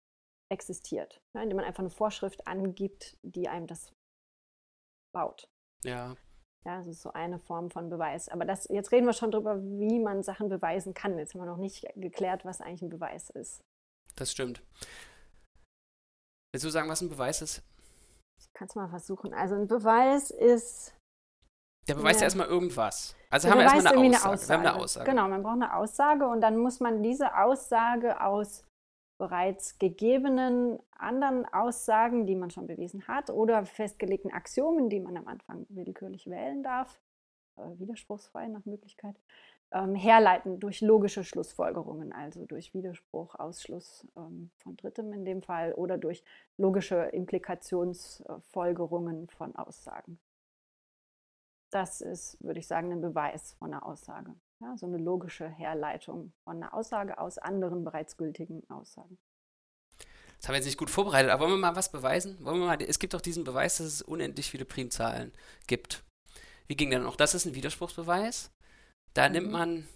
existiert, 0.51 1.21
ne, 1.33 1.43
indem 1.43 1.57
man 1.57 1.65
einfach 1.65 1.81
eine 1.81 1.89
Vorschrift 1.89 2.47
angibt, 2.47 3.17
die 3.21 3.47
einem 3.47 3.67
das 3.67 3.93
baut. 5.13 5.49
Ja. 5.83 6.15
Ja, 6.65 6.79
das 6.79 6.87
ist 6.87 7.01
so 7.01 7.13
eine 7.13 7.39
Form 7.39 7.71
von 7.71 7.89
Beweis. 7.89 8.27
Aber 8.27 8.43
das, 8.45 8.67
jetzt 8.69 8.91
reden 8.91 9.05
wir 9.05 9.13
schon 9.13 9.31
darüber, 9.31 9.61
wie 9.61 9.99
man 9.99 10.23
Sachen 10.23 10.49
beweisen 10.49 10.93
kann. 10.93 11.17
Jetzt 11.17 11.33
haben 11.33 11.41
wir 11.41 11.45
noch 11.45 11.57
nicht 11.57 11.87
geklärt, 11.95 12.43
was 12.43 12.59
eigentlich 12.59 12.81
ein 12.81 12.89
Beweis 12.89 13.29
ist. 13.29 13.63
Das 14.15 14.31
stimmt. 14.31 14.61
Willst 16.51 16.65
du 16.65 16.69
sagen, 16.69 16.89
was 16.89 17.01
ein 17.01 17.09
Beweis 17.09 17.41
ist? 17.41 17.63
Ich 18.41 18.51
kann 18.53 18.67
es 18.67 18.75
mal 18.75 18.89
versuchen. 18.89 19.33
Also 19.33 19.55
ein 19.55 19.67
Beweis 19.67 20.31
ist 20.31 20.93
der 21.89 21.95
beweist 21.95 22.21
ja. 22.21 22.25
erstmal 22.25 22.47
irgendwas. 22.47 23.15
Also 23.29 23.47
der 23.47 23.51
haben 23.51 23.59
wir 23.59 23.65
erstmal 23.65 23.97
eine 23.97 24.15
Aussage. 24.15 24.23
eine 24.23 24.33
Aussage. 24.33 24.49
Wir 24.49 24.55
haben 24.55 24.65
eine 24.65 24.75
Aussage. 24.83 25.09
Genau, 25.09 25.27
man 25.27 25.43
braucht 25.43 25.55
eine 25.55 25.75
Aussage 25.75 26.27
und 26.27 26.39
dann 26.41 26.57
muss 26.57 26.79
man 26.79 27.03
diese 27.03 27.37
Aussage 27.37 28.21
aus 28.21 28.63
bereits 29.17 29.77
gegebenen 29.77 30.79
anderen 30.97 31.45
Aussagen, 31.45 32.25
die 32.25 32.35
man 32.35 32.49
schon 32.51 32.67
bewiesen 32.67 33.05
hat, 33.07 33.29
oder 33.29 33.65
festgelegten 33.65 34.31
Axiomen, 34.31 34.89
die 34.89 35.01
man 35.01 35.17
am 35.17 35.27
Anfang 35.27 35.65
willkürlich 35.69 36.29
wählen 36.29 36.63
darf, 36.63 37.01
äh, 37.57 37.63
widerspruchsfrei 37.77 38.47
nach 38.47 38.63
Möglichkeit, 38.65 39.17
ähm, 39.71 39.93
herleiten 39.93 40.59
durch 40.59 40.81
logische 40.81 41.23
Schlussfolgerungen, 41.25 42.13
also 42.13 42.45
durch 42.45 42.73
Widerspruch, 42.73 43.35
Ausschluss 43.35 44.07
ähm, 44.15 44.51
von 44.57 44.77
Drittem 44.77 45.11
in 45.13 45.25
dem 45.25 45.41
Fall 45.41 45.73
oder 45.73 45.97
durch 45.97 46.23
logische 46.57 46.95
Implikationsfolgerungen 46.95 49.27
von 49.27 49.55
Aussagen 49.55 50.19
das 51.71 52.01
ist, 52.01 52.37
würde 52.43 52.59
ich 52.59 52.67
sagen, 52.67 52.91
ein 52.91 53.01
Beweis 53.01 53.53
von 53.53 53.73
einer 53.73 53.85
Aussage. 53.85 54.35
Ja, 54.61 54.75
so 54.77 54.87
eine 54.87 54.97
logische 54.97 55.47
Herleitung 55.47 56.33
von 56.43 56.57
einer 56.57 56.73
Aussage 56.73 57.17
aus 57.17 57.37
anderen 57.37 57.83
bereits 57.83 58.17
gültigen 58.17 58.69
Aussagen. 58.69 59.17
Das 60.39 60.47
haben 60.47 60.53
wir 60.53 60.57
jetzt 60.57 60.65
nicht 60.65 60.77
gut 60.77 60.89
vorbereitet, 60.89 61.31
aber 61.31 61.43
wollen 61.43 61.53
wir 61.53 61.57
mal 61.57 61.75
was 61.75 61.91
beweisen? 61.91 62.43
Wollen 62.43 62.59
wir 62.59 62.67
mal, 62.67 62.81
es 62.81 62.99
gibt 62.99 63.13
doch 63.13 63.21
diesen 63.21 63.43
Beweis, 63.43 63.77
dass 63.77 63.87
es 63.87 64.01
unendlich 64.01 64.49
viele 64.49 64.65
Primzahlen 64.65 65.33
gibt. 65.67 66.03
Wie 66.67 66.75
ging 66.75 66.89
der 66.89 66.99
noch? 66.99 67.15
Das 67.15 67.33
ist 67.33 67.45
ein 67.45 67.55
Widerspruchsbeweis. 67.55 68.51
Da 69.13 69.27
mhm. 69.27 69.33
nimmt 69.33 69.51
man 69.51 69.87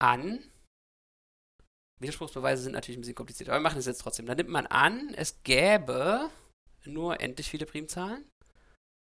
an, 0.00 0.40
Widerspruchsbeweise 2.00 2.62
sind 2.62 2.72
natürlich 2.72 2.98
ein 2.98 3.02
bisschen 3.02 3.14
kompliziert, 3.14 3.48
aber 3.48 3.58
wir 3.58 3.62
machen 3.62 3.78
es 3.78 3.86
jetzt 3.86 4.00
trotzdem. 4.00 4.26
Da 4.26 4.34
nimmt 4.34 4.50
man 4.50 4.66
an, 4.66 5.12
es 5.14 5.42
gäbe 5.42 6.30
nur 6.84 7.20
endlich 7.20 7.50
viele 7.50 7.66
Primzahlen 7.66 8.24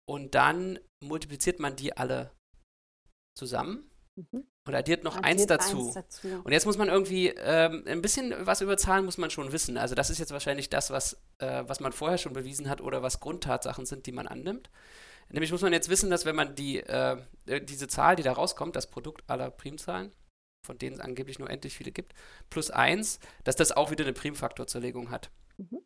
und 0.06 0.36
dann 0.36 0.80
multipliziert 1.04 1.60
man 1.60 1.76
die 1.76 1.96
alle 1.96 2.32
zusammen 3.38 3.90
mhm. 4.16 4.46
und 4.68 4.76
addiert 4.76 5.04
noch 5.04 5.18
addiert 5.18 5.32
eins, 5.32 5.46
dazu. 5.48 5.86
eins, 5.86 5.94
dazu. 5.94 6.42
Und 6.44 6.52
jetzt 6.52 6.66
muss 6.66 6.78
man 6.78 6.90
irgendwie 6.90 7.30
ähm, 7.30 7.84
ein 7.88 8.02
bisschen 8.02 8.34
was 8.40 8.62
über 8.62 8.78
Zahlen 8.78 9.06
muss 9.06 9.18
man 9.18 9.30
schon 9.30 9.52
wissen. 9.52 9.78
Also 9.78 9.96
das 9.96 10.10
ist 10.10 10.20
jetzt 10.20 10.32
wahrscheinlich 10.32 10.70
das, 10.70 10.92
was, 10.92 11.22
äh, 11.40 11.64
was 11.68 11.80
man 11.80 11.92
vorher 11.92 12.18
schon 12.18 12.34
bewiesen 12.34 12.70
hat 12.70 12.82
oder 12.82 13.02
was 13.02 13.20
Grundtatsachen 13.20 13.86
sind, 13.86 14.06
die 14.06 14.12
man 14.12 14.28
annimmt. 14.28 14.70
Nämlich 15.30 15.52
muss 15.52 15.62
man 15.62 15.74
jetzt 15.74 15.90
wissen, 15.90 16.10
dass 16.10 16.26
wenn 16.26 16.36
man 16.36 16.56
die, 16.56 16.80
äh, 16.80 17.18
äh 17.48 17.62
diese 17.62 17.88
Zahl, 17.88 18.16
die 18.16 18.24
da 18.24 18.34
rauskommt, 18.34 18.76
das 18.76 18.90
Produkt 18.90 19.24
aller 19.28 19.50
Primzahlen, 19.50 20.12
von 20.66 20.78
denen 20.78 20.96
es 20.96 21.02
angeblich 21.02 21.40
nur 21.40 21.50
endlich 21.50 21.76
viele 21.76 21.92
gibt, 21.92 22.14
plus 22.50 22.70
1, 22.72 23.20
dass 23.44 23.56
das 23.56 23.72
auch 23.72 23.92
wieder 23.92 24.04
eine 24.04 24.14
Primfaktorzerlegung 24.14 25.10
hat. 25.10 25.32
Mhm. 25.58 25.80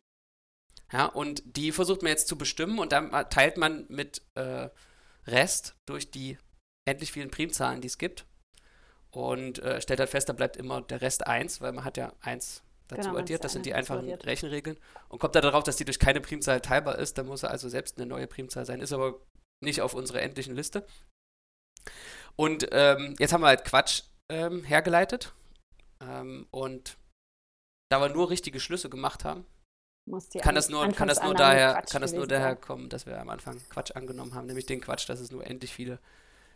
Ja, 0.92 1.06
und 1.06 1.42
die 1.44 1.72
versucht 1.72 2.02
man 2.02 2.10
jetzt 2.10 2.28
zu 2.28 2.36
bestimmen 2.36 2.78
und 2.78 2.92
dann 2.92 3.10
teilt 3.30 3.56
man 3.56 3.86
mit 3.88 4.22
äh, 4.34 4.68
Rest 5.26 5.76
durch 5.86 6.10
die 6.10 6.38
endlich 6.88 7.12
vielen 7.12 7.30
Primzahlen, 7.30 7.80
die 7.80 7.86
es 7.86 7.98
gibt. 7.98 8.26
Und 9.10 9.58
äh, 9.60 9.80
stellt 9.80 10.00
halt 10.00 10.10
fest, 10.10 10.28
da 10.28 10.32
bleibt 10.32 10.56
immer 10.56 10.82
der 10.82 11.00
Rest 11.00 11.26
1, 11.26 11.60
weil 11.60 11.72
man 11.72 11.84
hat 11.84 11.96
ja 11.96 12.12
1 12.20 12.62
dazu 12.88 13.08
genau, 13.08 13.18
addiert. 13.20 13.44
Das 13.44 13.52
sind 13.52 13.66
die 13.66 13.74
einfachen 13.74 14.00
addiert. 14.00 14.26
Rechenregeln. 14.26 14.78
Und 15.08 15.18
kommt 15.18 15.34
dann 15.34 15.42
darauf, 15.42 15.64
dass 15.64 15.76
die 15.76 15.84
durch 15.84 15.98
keine 15.98 16.20
Primzahl 16.20 16.60
teilbar 16.60 16.98
ist. 16.98 17.18
Dann 17.18 17.26
muss 17.26 17.42
er 17.42 17.50
also 17.50 17.68
selbst 17.68 17.98
eine 17.98 18.06
neue 18.06 18.26
Primzahl 18.26 18.64
sein. 18.66 18.80
Ist 18.80 18.92
aber 18.92 19.20
nicht 19.62 19.82
auf 19.82 19.94
unserer 19.94 20.22
endlichen 20.22 20.54
Liste. 20.54 20.86
Und 22.36 22.68
ähm, 22.72 23.16
jetzt 23.18 23.32
haben 23.32 23.42
wir 23.42 23.48
halt 23.48 23.64
Quatsch 23.64 24.02
ähm, 24.30 24.64
hergeleitet. 24.64 25.32
Ähm, 26.00 26.46
und 26.50 26.96
da 27.90 28.00
wir 28.00 28.08
nur 28.08 28.30
richtige 28.30 28.60
Schlüsse 28.60 28.88
gemacht 28.88 29.24
haben, 29.24 29.44
kann 30.42 30.54
das 30.54 30.68
nur, 30.68 30.86
kann 30.92 31.08
das 31.08 31.22
nur 31.22 31.34
daher, 31.34 31.82
kann 31.90 32.02
das 32.02 32.12
nur 32.12 32.26
daher 32.26 32.56
kommen, 32.56 32.88
dass 32.88 33.06
wir 33.06 33.20
am 33.20 33.28
Anfang 33.28 33.60
Quatsch 33.70 33.92
angenommen 33.94 34.34
haben, 34.34 34.46
nämlich 34.46 34.66
den 34.66 34.80
Quatsch, 34.80 35.08
dass 35.08 35.20
es 35.20 35.30
nur 35.30 35.46
endlich 35.46 35.72
viele 35.72 35.98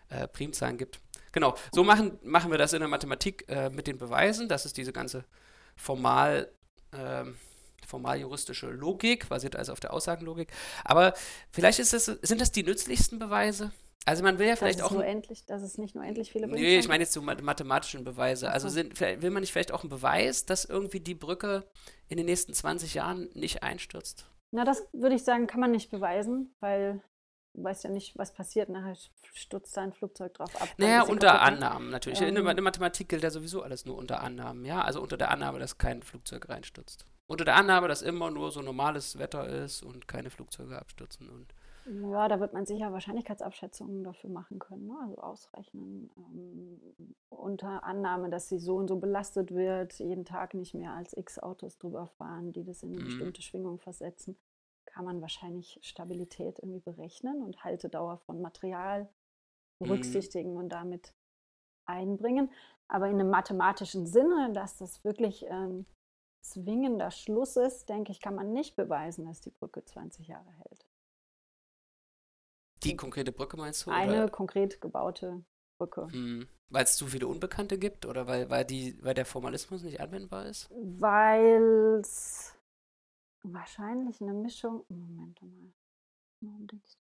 äh, 0.09 0.29
Primzahlen 0.29 0.79
gibt. 0.79 1.01
Genau, 1.33 1.55
so 1.73 1.83
machen, 1.83 2.19
machen 2.23 2.51
wir 2.51 2.59
das 2.59 2.73
in 2.73 2.81
der 2.81 2.89
Mathematik 2.89 3.45
äh, 3.49 3.71
mit 3.71 3.87
den 3.87 3.99
Beweisen. 3.99 4.49
Das 4.49 4.67
ist 4.67 4.77
diese 4.77 4.93
ganze 4.93 5.25
formal, 5.77 6.51
äh, 6.93 7.25
formal-juristische 7.87 8.69
Logik, 8.69 9.29
basiert 9.29 9.57
also 9.57 9.73
auf 9.73 9.81
der 9.81 9.93
Aussagenlogik. 9.93 10.49
Aber 10.85 11.15
vielleicht 11.51 11.79
das, 11.81 11.91
sind 11.91 12.41
das 12.41 12.53
die 12.53 12.63
nützlichsten 12.63 13.19
Beweise? 13.19 13.73
Also 14.07 14.23
man 14.23 14.39
will 14.39 14.47
ja 14.47 14.57
vielleicht 14.57 14.81
dass 14.81 14.87
auch. 14.87 14.93
Nur 14.93 15.05
endlich, 15.05 15.47
dass 15.47 15.63
es 15.63 15.79
nicht 15.79 15.95
nur 15.95 16.05
endlich 16.05 16.33
viele 16.33 16.47
Beweise 16.47 16.63
Nee, 16.63 16.79
ich 16.79 16.89
meine 16.89 17.05
jetzt 17.05 17.15
so 17.15 17.23
mathematischen 17.23 18.05
Beweise. 18.05 18.51
Also 18.51 18.69
sind, 18.69 19.01
will 19.01 19.31
man 19.31 19.41
nicht 19.41 19.53
vielleicht 19.53 19.73
auch 19.73 19.83
einen 19.83 19.91
Beweis, 19.91 20.45
dass 20.45 20.65
irgendwie 20.65 21.01
die 21.01 21.15
Brücke 21.15 21.65
in 22.09 22.19
den 22.19 22.27
nächsten 22.27 22.53
20 22.53 22.95
Jahren 22.95 23.31
nicht 23.35 23.63
einstürzt? 23.63 24.27
Na, 24.51 24.65
das 24.65 24.87
würde 24.93 25.17
ich 25.17 25.25
sagen, 25.25 25.47
kann 25.47 25.61
man 25.61 25.71
nicht 25.71 25.91
beweisen, 25.91 26.55
weil 26.61 27.03
du 27.55 27.65
weißt 27.65 27.85
ja 27.85 27.91
nicht, 27.91 28.17
was 28.19 28.35
passiert. 28.35 28.69
Nachher 28.69 28.97
stürzt 29.33 29.77
da 29.77 29.83
ein 29.83 29.93
Flugzeug 29.93 30.35
drauf 30.35 30.61
ab. 30.61 30.69
Naja, 30.77 31.03
unter 31.03 31.41
Annahmen 31.41 31.91
natürlich. 31.91 32.21
Ähm, 32.21 32.37
in 32.37 32.45
der 32.45 32.63
Mathematik 32.63 33.09
gilt 33.09 33.23
ja 33.23 33.31
sowieso 33.31 33.63
alles 33.63 33.87
nur 33.87 33.97
unter 33.97 34.21
Annahmen, 34.21 34.65
ja. 34.67 34.83
Also 34.83 35.01
unter 35.01 35.17
der 35.17 35.31
Annahme, 35.31 35.59
dass 35.59 35.79
kein 35.79 36.03
Flugzeug 36.03 36.49
reinstürzt. 36.49 37.07
Unter 37.27 37.47
der 37.47 37.57
Annahme, 37.57 37.89
dass 37.89 38.03
immer 38.03 38.31
nur 38.31 38.51
so 38.51 38.61
normales 38.61 39.19
Wetter 39.19 39.49
ist 39.49 39.83
und 39.83 40.07
keine 40.07 40.29
Flugzeuge 40.29 40.79
abstürzen 40.79 41.31
und 41.31 41.55
ja, 41.87 42.29
da 42.29 42.41
wird 42.41 42.55
man 42.55 42.65
sicher 42.65 42.93
Wahrscheinlichkeitsabschätzungen 42.93 44.05
dafür 44.05 44.31
machen 44.31 44.59
können, 44.59 44.87
ne? 44.87 44.97
also 45.03 45.19
ausrechnen. 45.19 46.11
Ähm, 46.17 47.15
unter 47.29 47.85
Annahme, 47.85 48.31
dass 48.31 48.49
sie 48.49 48.59
so 48.59 48.77
und 48.77 48.89
so 48.89 48.97
belastet 48.97 49.53
wird, 49.53 49.99
jeden 49.99 50.25
Tag 50.25 50.55
nicht 50.55 50.75
mehr 50.75 50.93
als 50.93 51.17
x 51.17 51.39
Autos 51.39 51.79
drüber 51.79 52.07
fahren, 52.07 52.53
die 52.53 52.65
das 52.65 52.83
in 52.83 52.93
eine 52.93 53.01
mhm. 53.01 53.05
bestimmte 53.05 53.43
Schwingung 53.43 53.79
versetzen, 53.79 54.39
kann 54.87 55.05
man 55.05 55.21
wahrscheinlich 55.21 55.79
Stabilität 55.83 56.59
irgendwie 56.59 56.81
berechnen 56.81 57.43
und 57.43 57.65
Haltedauer 57.65 58.19
von 58.19 58.41
Material 58.41 59.03
mhm. 59.79 59.87
berücksichtigen 59.87 60.53
mhm. 60.53 60.59
und 60.59 60.69
damit 60.71 61.13
einbringen. 61.85 62.51
Aber 62.89 63.09
in 63.09 63.21
einem 63.21 63.31
mathematischen 63.31 64.07
Sinne, 64.07 64.53
dass 64.53 64.79
das 64.79 65.05
wirklich 65.05 65.51
ein 65.51 65.87
zwingender 66.41 67.11
Schluss 67.11 67.57
ist, 67.57 67.89
denke 67.89 68.13
ich, 68.13 68.21
kann 68.21 68.35
man 68.35 68.53
nicht 68.53 68.77
beweisen, 68.77 69.27
dass 69.27 69.41
die 69.41 69.51
Brücke 69.51 69.85
20 69.85 70.29
Jahre 70.29 70.51
hält. 70.51 70.87
Die 72.85 72.97
konkrete 72.97 73.33
Brücke 73.33 73.57
meinst 73.57 73.87
du? 73.87 73.91
Eine 73.91 74.25
oder? 74.25 74.29
konkret 74.31 74.81
gebaute 74.81 75.45
Brücke. 75.79 76.09
Hm. 76.11 76.49
Weil 76.69 76.85
es 76.85 76.97
zu 76.97 77.07
viele 77.07 77.27
Unbekannte 77.27 77.79
gibt 77.79 78.07
oder 78.07 78.27
weil, 78.27 78.51
weil, 78.51 78.65
die, 78.65 78.99
weil 79.03 79.15
der 79.15 79.27
Formalismus 79.27 79.83
nicht 79.83 80.01
anwendbar 80.01 80.47
ist? 80.47 80.71
Weil 80.71 82.01
es 82.01 82.57
wahrscheinlich 83.43 84.21
eine 84.21 84.33
Mischung. 84.33 84.85
Moment 84.89 85.41
mal. 85.43 85.53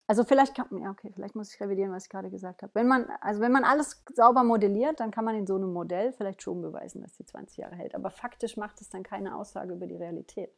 Also 0.07 0.23
vielleicht 0.23 0.55
kann 0.55 0.67
ja 0.79 0.91
okay, 0.91 1.11
vielleicht 1.13 1.35
muss 1.35 1.53
ich 1.53 1.59
revidieren, 1.59 1.91
was 1.91 2.03
ich 2.03 2.09
gerade 2.09 2.29
gesagt 2.29 2.61
habe. 2.61 2.75
Wenn 2.75 2.87
man, 2.87 3.09
also 3.21 3.41
wenn 3.41 3.51
man 3.51 3.63
alles 3.63 4.03
sauber 4.13 4.43
modelliert, 4.43 4.99
dann 4.99 5.09
kann 5.09 5.25
man 5.25 5.35
in 5.35 5.47
so 5.47 5.55
einem 5.55 5.73
Modell 5.73 6.13
vielleicht 6.13 6.43
schon 6.43 6.61
beweisen, 6.61 7.01
dass 7.01 7.13
die 7.13 7.25
20 7.25 7.57
Jahre 7.57 7.75
hält. 7.75 7.95
Aber 7.95 8.11
faktisch 8.11 8.55
macht 8.55 8.81
es 8.81 8.89
dann 8.89 9.01
keine 9.01 9.35
Aussage 9.35 9.73
über 9.73 9.87
die 9.87 9.95
Realität. 9.95 10.51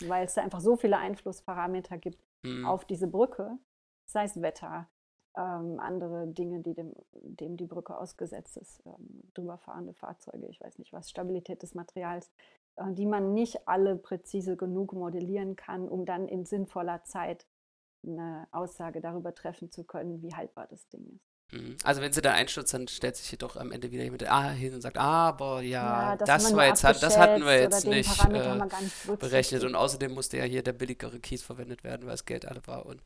Weil 0.00 0.24
es 0.24 0.34
da 0.34 0.42
einfach 0.42 0.60
so 0.60 0.76
viele 0.76 0.98
Einflussparameter 0.98 1.98
gibt 1.98 2.18
hm. 2.44 2.64
auf 2.64 2.84
diese 2.84 3.06
Brücke, 3.06 3.58
sei 4.12 4.24
es 4.24 4.40
Wetter, 4.40 4.88
ähm, 5.36 5.80
andere 5.80 6.26
Dinge, 6.28 6.60
die 6.60 6.74
dem, 6.74 6.92
dem 7.12 7.56
die 7.56 7.66
Brücke 7.66 7.96
ausgesetzt 7.96 8.56
ist, 8.56 8.82
ähm, 8.86 9.22
drüberfahrende 9.34 9.94
Fahrzeuge, 9.94 10.46
ich 10.48 10.60
weiß 10.60 10.78
nicht 10.78 10.92
was, 10.92 11.10
Stabilität 11.10 11.62
des 11.62 11.74
Materials, 11.74 12.30
äh, 12.76 12.92
die 12.92 13.06
man 13.06 13.32
nicht 13.32 13.66
alle 13.66 13.96
präzise 13.96 14.56
genug 14.56 14.92
modellieren 14.92 15.56
kann, 15.56 15.88
um 15.88 16.04
dann 16.04 16.28
in 16.28 16.44
sinnvoller 16.44 17.02
Zeit 17.04 17.46
eine 18.04 18.48
Aussage 18.50 19.00
darüber 19.00 19.34
treffen 19.34 19.70
zu 19.70 19.84
können, 19.84 20.22
wie 20.22 20.34
haltbar 20.34 20.66
das 20.68 20.88
Ding 20.88 21.06
ist. 21.06 21.32
Mhm. 21.52 21.76
Also 21.84 22.00
wenn 22.00 22.12
sie 22.12 22.22
da 22.22 22.32
einstürzt, 22.32 22.74
dann 22.74 22.88
stellt 22.88 23.16
sich 23.16 23.30
jedoch 23.30 23.56
am 23.56 23.72
Ende 23.72 23.90
wieder 23.90 24.02
jemand 24.02 24.28
ah, 24.28 24.50
hin 24.50 24.74
und 24.74 24.80
sagt, 24.80 24.98
aber 24.98 25.62
ja, 25.62 26.12
ja 26.12 26.16
das, 26.16 26.44
das 26.44 26.56
war 26.56 26.66
jetzt, 26.66 26.82
das 26.82 27.18
hatten 27.18 27.44
wir 27.44 27.60
jetzt 27.60 27.86
nicht, 27.86 28.24
äh, 28.24 28.54
nicht 28.54 29.18
berechnet 29.18 29.64
und 29.64 29.74
außerdem 29.74 30.12
musste 30.12 30.38
ja 30.38 30.44
hier 30.44 30.62
der 30.62 30.72
billigere 30.72 31.20
Kies 31.20 31.42
verwendet 31.42 31.84
werden, 31.84 32.02
weil 32.02 32.12
das 32.12 32.24
Geld 32.24 32.46
alle 32.46 32.66
war 32.66 32.86
und 32.86 33.02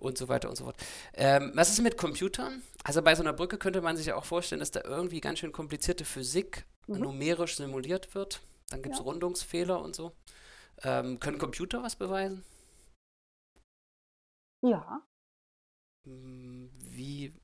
und 0.00 0.18
so 0.18 0.28
weiter 0.28 0.48
und 0.48 0.56
so 0.56 0.64
fort. 0.64 0.76
Ähm, 1.14 1.52
was 1.54 1.70
ist 1.70 1.80
mit 1.80 1.96
Computern? 1.96 2.62
Also 2.84 3.02
bei 3.02 3.14
so 3.14 3.22
einer 3.22 3.32
Brücke 3.32 3.58
könnte 3.58 3.82
man 3.82 3.96
sich 3.96 4.06
ja 4.06 4.16
auch 4.16 4.24
vorstellen, 4.24 4.60
dass 4.60 4.70
da 4.70 4.80
irgendwie 4.84 5.20
ganz 5.20 5.38
schön 5.38 5.52
komplizierte 5.52 6.04
Physik 6.04 6.64
mhm. 6.86 7.00
numerisch 7.00 7.56
simuliert 7.56 8.14
wird. 8.14 8.40
Dann 8.70 8.82
gibt 8.82 8.94
es 8.94 9.00
ja. 9.00 9.04
Rundungsfehler 9.04 9.80
und 9.80 9.94
so. 9.94 10.12
Ähm, 10.82 11.20
können 11.20 11.38
Computer 11.38 11.82
was 11.82 11.96
beweisen? 11.96 12.44
Ja. 14.62 15.02
Hm, 16.06 16.70
wie, 16.78 17.34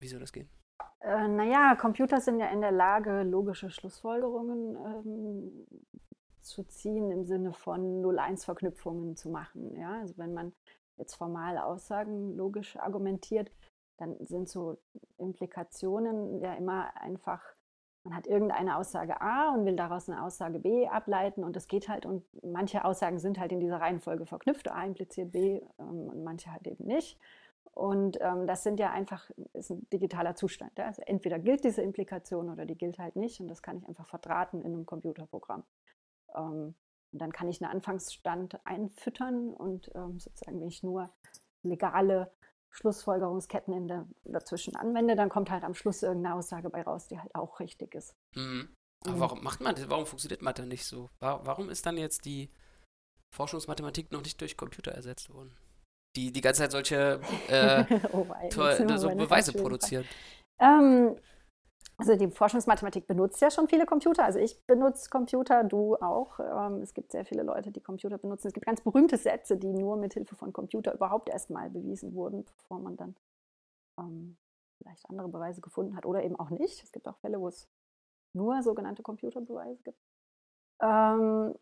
wie 0.00 0.08
soll 0.08 0.20
das 0.20 0.32
gehen? 0.32 0.48
Äh, 1.00 1.28
naja, 1.28 1.76
Computer 1.76 2.20
sind 2.20 2.40
ja 2.40 2.48
in 2.48 2.60
der 2.60 2.72
Lage, 2.72 3.22
logische 3.22 3.70
Schlussfolgerungen 3.70 4.76
ähm, 4.76 5.66
zu 6.40 6.64
ziehen 6.64 7.10
im 7.10 7.24
Sinne 7.24 7.52
von 7.52 8.02
0-1-Verknüpfungen 8.02 9.16
zu 9.16 9.30
machen. 9.30 9.74
Ja? 9.78 10.00
Also 10.00 10.16
wenn 10.18 10.34
man 10.34 10.52
jetzt 10.96 11.14
formal 11.14 11.58
Aussagen 11.58 12.36
logisch 12.36 12.76
argumentiert, 12.76 13.50
dann 13.98 14.16
sind 14.26 14.48
so 14.48 14.78
Implikationen 15.18 16.40
ja 16.40 16.54
immer 16.54 16.90
einfach, 17.00 17.40
man 18.04 18.16
hat 18.16 18.26
irgendeine 18.26 18.76
Aussage 18.76 19.20
A 19.20 19.54
und 19.54 19.64
will 19.64 19.76
daraus 19.76 20.08
eine 20.08 20.22
Aussage 20.22 20.58
B 20.58 20.86
ableiten 20.88 21.44
und 21.44 21.56
das 21.56 21.68
geht 21.68 21.88
halt 21.88 22.06
und 22.06 22.24
manche 22.42 22.84
Aussagen 22.84 23.18
sind 23.18 23.38
halt 23.38 23.52
in 23.52 23.60
dieser 23.60 23.80
Reihenfolge 23.80 24.26
verknüpft, 24.26 24.70
A 24.70 24.84
impliziert 24.84 25.32
B 25.32 25.60
ähm, 25.78 26.08
und 26.08 26.24
manche 26.24 26.50
halt 26.52 26.66
eben 26.66 26.84
nicht. 26.84 27.18
Und 27.72 28.18
ähm, 28.20 28.46
das 28.46 28.62
sind 28.62 28.78
ja 28.78 28.92
einfach, 28.92 29.30
ist 29.52 29.70
ein 29.70 29.88
digitaler 29.90 30.36
Zustand. 30.36 30.78
Ja? 30.78 30.86
Also 30.86 31.02
entweder 31.02 31.40
gilt 31.40 31.64
diese 31.64 31.82
Implikation 31.82 32.48
oder 32.50 32.66
die 32.66 32.76
gilt 32.76 32.98
halt 32.98 33.16
nicht 33.16 33.40
und 33.40 33.48
das 33.48 33.62
kann 33.62 33.78
ich 33.78 33.88
einfach 33.88 34.06
verdrahten 34.06 34.60
in 34.60 34.74
einem 34.74 34.86
Computerprogramm. 34.86 35.64
Ähm, 36.36 36.74
und 37.14 37.20
dann 37.20 37.32
kann 37.32 37.48
ich 37.48 37.62
einen 37.62 37.70
Anfangsstand 37.70 38.58
einfüttern 38.66 39.54
und 39.54 39.88
ähm, 39.94 40.18
sozusagen, 40.18 40.60
wenn 40.60 40.66
ich 40.66 40.82
nur 40.82 41.14
legale 41.62 42.32
Schlussfolgerungsketten 42.70 43.86
der, 43.86 44.08
dazwischen 44.24 44.74
anwende, 44.74 45.14
dann 45.14 45.28
kommt 45.28 45.48
halt 45.48 45.62
am 45.62 45.74
Schluss 45.74 46.02
irgendeine 46.02 46.34
Aussage 46.34 46.70
bei 46.70 46.82
raus, 46.82 47.06
die 47.06 47.20
halt 47.20 47.32
auch 47.36 47.60
richtig 47.60 47.94
ist. 47.94 48.16
Mhm. 48.34 48.74
Aber 49.06 49.14
mhm. 49.14 49.20
warum 49.20 49.44
macht 49.44 49.60
man 49.60 49.76
das? 49.76 49.88
Warum 49.88 50.06
funktioniert 50.06 50.42
Mathe 50.42 50.66
nicht 50.66 50.84
so? 50.84 51.08
Warum 51.20 51.70
ist 51.70 51.86
dann 51.86 51.96
jetzt 51.96 52.24
die 52.24 52.50
Forschungsmathematik 53.32 54.10
noch 54.10 54.22
nicht 54.22 54.40
durch 54.40 54.56
Computer 54.56 54.90
ersetzt 54.90 55.32
worden? 55.32 55.56
Die 56.16 56.32
die 56.32 56.40
ganze 56.40 56.62
Zeit 56.62 56.72
solche 56.72 57.20
äh, 57.46 57.84
oh, 58.12 58.26
so 58.96 59.08
Beweise 59.14 59.52
produzieren. 59.52 60.04
Ähm, 60.58 61.16
also 61.96 62.16
die 62.16 62.28
Forschungsmathematik 62.28 63.06
benutzt 63.06 63.40
ja 63.40 63.50
schon 63.50 63.68
viele 63.68 63.86
Computer. 63.86 64.24
Also 64.24 64.38
ich 64.38 64.60
benutze 64.66 65.08
Computer, 65.10 65.62
du 65.62 65.96
auch. 65.96 66.40
Ähm, 66.40 66.82
es 66.82 66.92
gibt 66.92 67.12
sehr 67.12 67.24
viele 67.24 67.42
Leute, 67.42 67.70
die 67.70 67.80
Computer 67.80 68.18
benutzen. 68.18 68.48
Es 68.48 68.52
gibt 68.52 68.66
ganz 68.66 68.80
berühmte 68.80 69.16
Sätze, 69.16 69.56
die 69.56 69.72
nur 69.72 69.96
mit 69.96 70.14
Hilfe 70.14 70.34
von 70.34 70.52
Computer 70.52 70.92
überhaupt 70.92 71.28
erstmal 71.28 71.70
bewiesen 71.70 72.14
wurden, 72.14 72.44
bevor 72.44 72.80
man 72.80 72.96
dann 72.96 73.14
ähm, 73.98 74.36
vielleicht 74.78 75.08
andere 75.08 75.28
Beweise 75.28 75.60
gefunden 75.60 75.96
hat 75.96 76.04
oder 76.04 76.24
eben 76.24 76.36
auch 76.36 76.50
nicht. 76.50 76.82
Es 76.82 76.90
gibt 76.90 77.06
auch 77.06 77.16
Fälle, 77.18 77.40
wo 77.40 77.48
es 77.48 77.68
nur 78.32 78.62
sogenannte 78.62 79.02
Computerbeweise 79.02 79.80
gibt. 79.84 79.98
Ähm, 80.82 81.54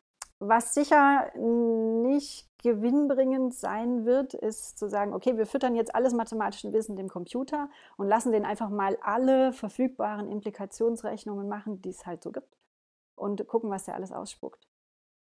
was 0.49 0.75
sicher 0.75 1.31
nicht 1.37 2.49
gewinnbringend 2.63 3.55
sein 3.55 4.05
wird, 4.05 4.35
ist 4.35 4.79
zu 4.79 4.89
sagen, 4.89 5.15
okay, 5.15 5.37
wir 5.37 5.47
füttern 5.47 5.75
jetzt 5.75 5.95
alles 5.95 6.15
mathematische 6.15 6.73
Wissen 6.73 6.97
dem 6.97 7.09
Computer 7.09 7.69
und 7.97 8.09
lassen 8.09 8.33
den 8.33 8.45
einfach 8.45 8.71
mal 8.71 8.97
alle 9.03 9.53
verfügbaren 9.53 10.29
Implikationsrechnungen 10.29 11.49
machen, 11.49 11.83
die 11.83 11.91
es 11.91 12.07
halt 12.07 12.23
so 12.23 12.31
gibt 12.31 12.57
und 13.15 13.47
gucken, 13.47 13.71
was 13.71 13.85
der 13.85 13.95
alles 13.95 14.13
ausspuckt. 14.13 14.69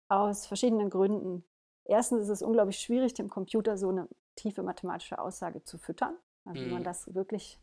Aus 0.09 0.47
verschiedenen 0.47 0.91
Gründen. 0.91 1.45
Erstens 1.85 2.23
ist 2.23 2.29
es 2.29 2.43
unglaublich 2.43 2.79
schwierig, 2.79 3.15
dem 3.15 3.29
Computer 3.29 3.77
so 3.77 3.89
eine 3.89 4.09
tiefe 4.37 4.63
mathematische 4.63 5.19
Aussage 5.19 5.65
zu 5.65 5.79
füttern. 5.79 6.17
Also 6.45 6.61
mhm. 6.61 6.65
wenn 6.65 6.73
man 6.73 6.83
mhm. 6.83 6.87
das 6.87 7.15
wirklich 7.15 7.61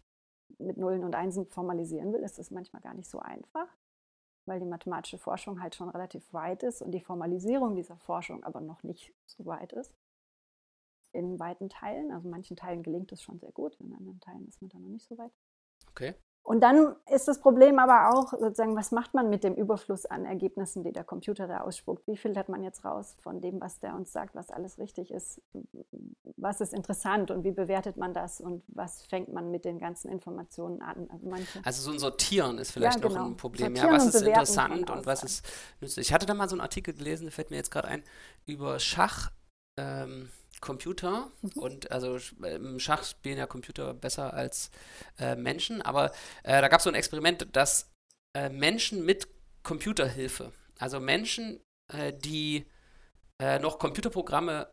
mit 0.57 0.77
Nullen 0.77 1.03
und 1.03 1.15
Einsen 1.15 1.47
formalisieren 1.47 2.13
will, 2.13 2.21
ist 2.21 2.39
das 2.39 2.51
manchmal 2.51 2.81
gar 2.81 2.93
nicht 2.93 3.09
so 3.09 3.19
einfach 3.19 3.67
weil 4.45 4.59
die 4.59 4.65
mathematische 4.65 5.17
Forschung 5.17 5.61
halt 5.61 5.75
schon 5.75 5.89
relativ 5.89 6.31
weit 6.33 6.63
ist 6.63 6.81
und 6.81 6.91
die 6.91 7.01
Formalisierung 7.01 7.75
dieser 7.75 7.97
Forschung 7.97 8.43
aber 8.43 8.61
noch 8.61 8.83
nicht 8.83 9.13
so 9.25 9.45
weit 9.45 9.73
ist. 9.73 9.93
In 11.13 11.39
weiten 11.39 11.69
Teilen, 11.69 12.11
also 12.11 12.29
manchen 12.29 12.55
Teilen 12.55 12.83
gelingt 12.83 13.11
es 13.11 13.21
schon 13.21 13.39
sehr 13.39 13.51
gut, 13.51 13.75
in 13.79 13.93
anderen 13.93 14.19
Teilen 14.19 14.47
ist 14.47 14.61
man 14.61 14.69
da 14.69 14.79
noch 14.79 14.89
nicht 14.89 15.07
so 15.07 15.17
weit. 15.17 15.31
Okay. 15.89 16.15
Und 16.43 16.61
dann 16.61 16.95
ist 17.09 17.27
das 17.27 17.39
Problem 17.39 17.77
aber 17.77 18.09
auch 18.09 18.31
sozusagen, 18.31 18.75
was 18.75 18.91
macht 18.91 19.13
man 19.13 19.29
mit 19.29 19.43
dem 19.43 19.53
Überfluss 19.53 20.07
an 20.07 20.25
Ergebnissen, 20.25 20.83
die 20.83 20.91
der 20.91 21.03
Computer 21.03 21.47
da 21.47 21.61
ausspuckt? 21.61 22.07
Wie 22.07 22.17
filtert 22.17 22.49
man 22.49 22.63
jetzt 22.63 22.83
raus 22.83 23.15
von 23.21 23.41
dem, 23.41 23.61
was 23.61 23.79
der 23.79 23.93
uns 23.93 24.11
sagt, 24.11 24.33
was 24.33 24.49
alles 24.49 24.79
richtig 24.79 25.11
ist? 25.11 25.39
Was 26.37 26.59
ist 26.59 26.73
interessant 26.73 27.29
und 27.29 27.43
wie 27.43 27.51
bewertet 27.51 27.95
man 27.95 28.15
das 28.15 28.41
und 28.41 28.63
was 28.67 29.03
fängt 29.03 29.31
man 29.31 29.51
mit 29.51 29.65
den 29.65 29.77
ganzen 29.77 30.09
Informationen 30.09 30.81
an? 30.81 31.07
Also, 31.11 31.59
also 31.63 31.81
so 31.83 31.91
ein 31.91 31.99
Sortieren 31.99 32.57
ist 32.57 32.71
vielleicht 32.71 33.01
ja, 33.01 33.07
genau. 33.07 33.21
noch 33.21 33.27
ein 33.27 33.37
Problem. 33.37 33.75
ja, 33.75 33.91
was 33.91 34.07
ist 34.07 34.21
interessant 34.21 34.89
und 34.89 35.05
was 35.05 35.23
ist 35.23 35.45
nützlich? 35.79 36.07
Ich 36.07 36.13
hatte 36.13 36.25
da 36.25 36.33
mal 36.33 36.49
so 36.49 36.55
einen 36.55 36.61
Artikel 36.61 36.95
gelesen, 36.95 37.25
der 37.25 37.31
fällt 37.31 37.51
mir 37.51 37.57
jetzt 37.57 37.71
gerade 37.71 37.87
ein, 37.87 38.03
über 38.47 38.79
Schach. 38.79 39.31
Ähm, 39.77 40.29
Computer 40.59 41.31
mhm. 41.41 41.61
und 41.61 41.91
also 41.91 42.19
im 42.43 42.79
Schach 42.79 43.03
spielen 43.03 43.37
ja 43.37 43.47
Computer 43.47 43.93
besser 43.93 44.33
als 44.33 44.69
äh, 45.17 45.35
Menschen, 45.35 45.81
aber 45.81 46.11
äh, 46.43 46.61
da 46.61 46.67
gab 46.67 46.79
es 46.79 46.83
so 46.83 46.89
ein 46.89 46.95
Experiment, 46.95 47.47
dass 47.53 47.89
äh, 48.35 48.49
Menschen 48.49 49.05
mit 49.05 49.27
Computerhilfe, 49.63 50.51
also 50.77 50.99
Menschen 50.99 51.59
äh, 51.91 52.13
die 52.13 52.65
äh, 53.41 53.59
noch 53.59 53.79
Computerprogramme 53.79 54.71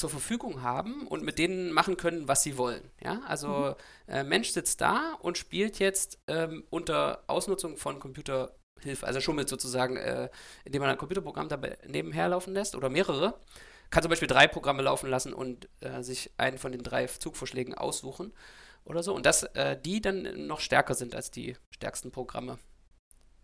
zur 0.00 0.10
Verfügung 0.10 0.62
haben 0.62 1.06
und 1.06 1.22
mit 1.22 1.38
denen 1.38 1.72
machen 1.72 1.96
können, 1.98 2.26
was 2.26 2.42
sie 2.42 2.56
wollen. 2.56 2.90
Ja, 3.02 3.20
also 3.26 3.74
mhm. 4.06 4.12
äh, 4.14 4.24
Mensch 4.24 4.50
sitzt 4.50 4.80
da 4.80 5.14
und 5.20 5.36
spielt 5.36 5.78
jetzt 5.78 6.18
ähm, 6.26 6.64
unter 6.70 7.22
Ausnutzung 7.26 7.76
von 7.76 8.00
Computerhilfe, 8.00 9.06
also 9.06 9.20
schummelt 9.20 9.50
sozusagen, 9.50 9.96
äh, 9.98 10.30
indem 10.64 10.80
man 10.80 10.90
ein 10.90 10.96
Computerprogramm 10.96 11.50
dabei 11.50 11.76
nebenher 11.86 12.28
laufen 12.28 12.54
lässt 12.54 12.74
oder 12.74 12.88
mehrere. 12.88 13.38
Kann 13.90 14.02
zum 14.02 14.10
Beispiel 14.10 14.28
drei 14.28 14.46
Programme 14.46 14.82
laufen 14.82 15.10
lassen 15.10 15.34
und 15.34 15.68
äh, 15.80 16.02
sich 16.02 16.30
einen 16.36 16.58
von 16.58 16.72
den 16.72 16.82
drei 16.82 17.06
Zugvorschlägen 17.06 17.74
aussuchen 17.74 18.32
oder 18.84 19.02
so. 19.02 19.14
Und 19.14 19.26
dass 19.26 19.42
äh, 19.42 19.76
die 19.80 20.00
dann 20.00 20.46
noch 20.46 20.60
stärker 20.60 20.94
sind 20.94 21.14
als 21.14 21.30
die 21.30 21.56
stärksten 21.70 22.12
Programme. 22.12 22.58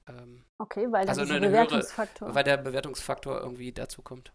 Ähm, 0.09 0.45
okay, 0.59 0.87
weil 0.91 1.09
also 1.09 1.23
eine, 1.23 1.41
Bewertungsfaktor. 1.41 2.29
Höhere, 2.29 2.35
weil 2.35 2.45
der 2.45 2.57
Bewertungsfaktor 2.59 3.41
irgendwie 3.41 3.73
dazu 3.73 4.03
kommt. 4.03 4.33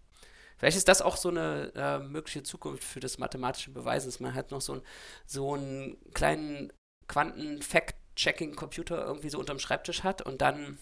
Vielleicht 0.58 0.78
ist 0.78 0.88
das 0.88 1.02
auch 1.02 1.18
so 1.18 1.30
eine 1.30 1.72
äh, 1.76 2.00
mögliche 2.00 2.44
Zukunft 2.44 2.84
für 2.84 3.00
das 3.00 3.18
mathematische 3.18 3.72
Beweisen, 3.72 4.10
dass 4.10 4.20
man 4.20 4.36
halt 4.36 4.52
noch 4.52 4.62
so, 4.62 4.76
ein, 4.76 4.82
so 5.26 5.56
einen 5.56 5.98
kleinen 6.14 6.72
Quanten-Fact-Checking-Computer 7.08 9.04
irgendwie 9.04 9.30
so 9.30 9.40
unterm 9.40 9.60
Schreibtisch 9.60 10.04
hat 10.04 10.22
und 10.22 10.42
dann 10.42 10.78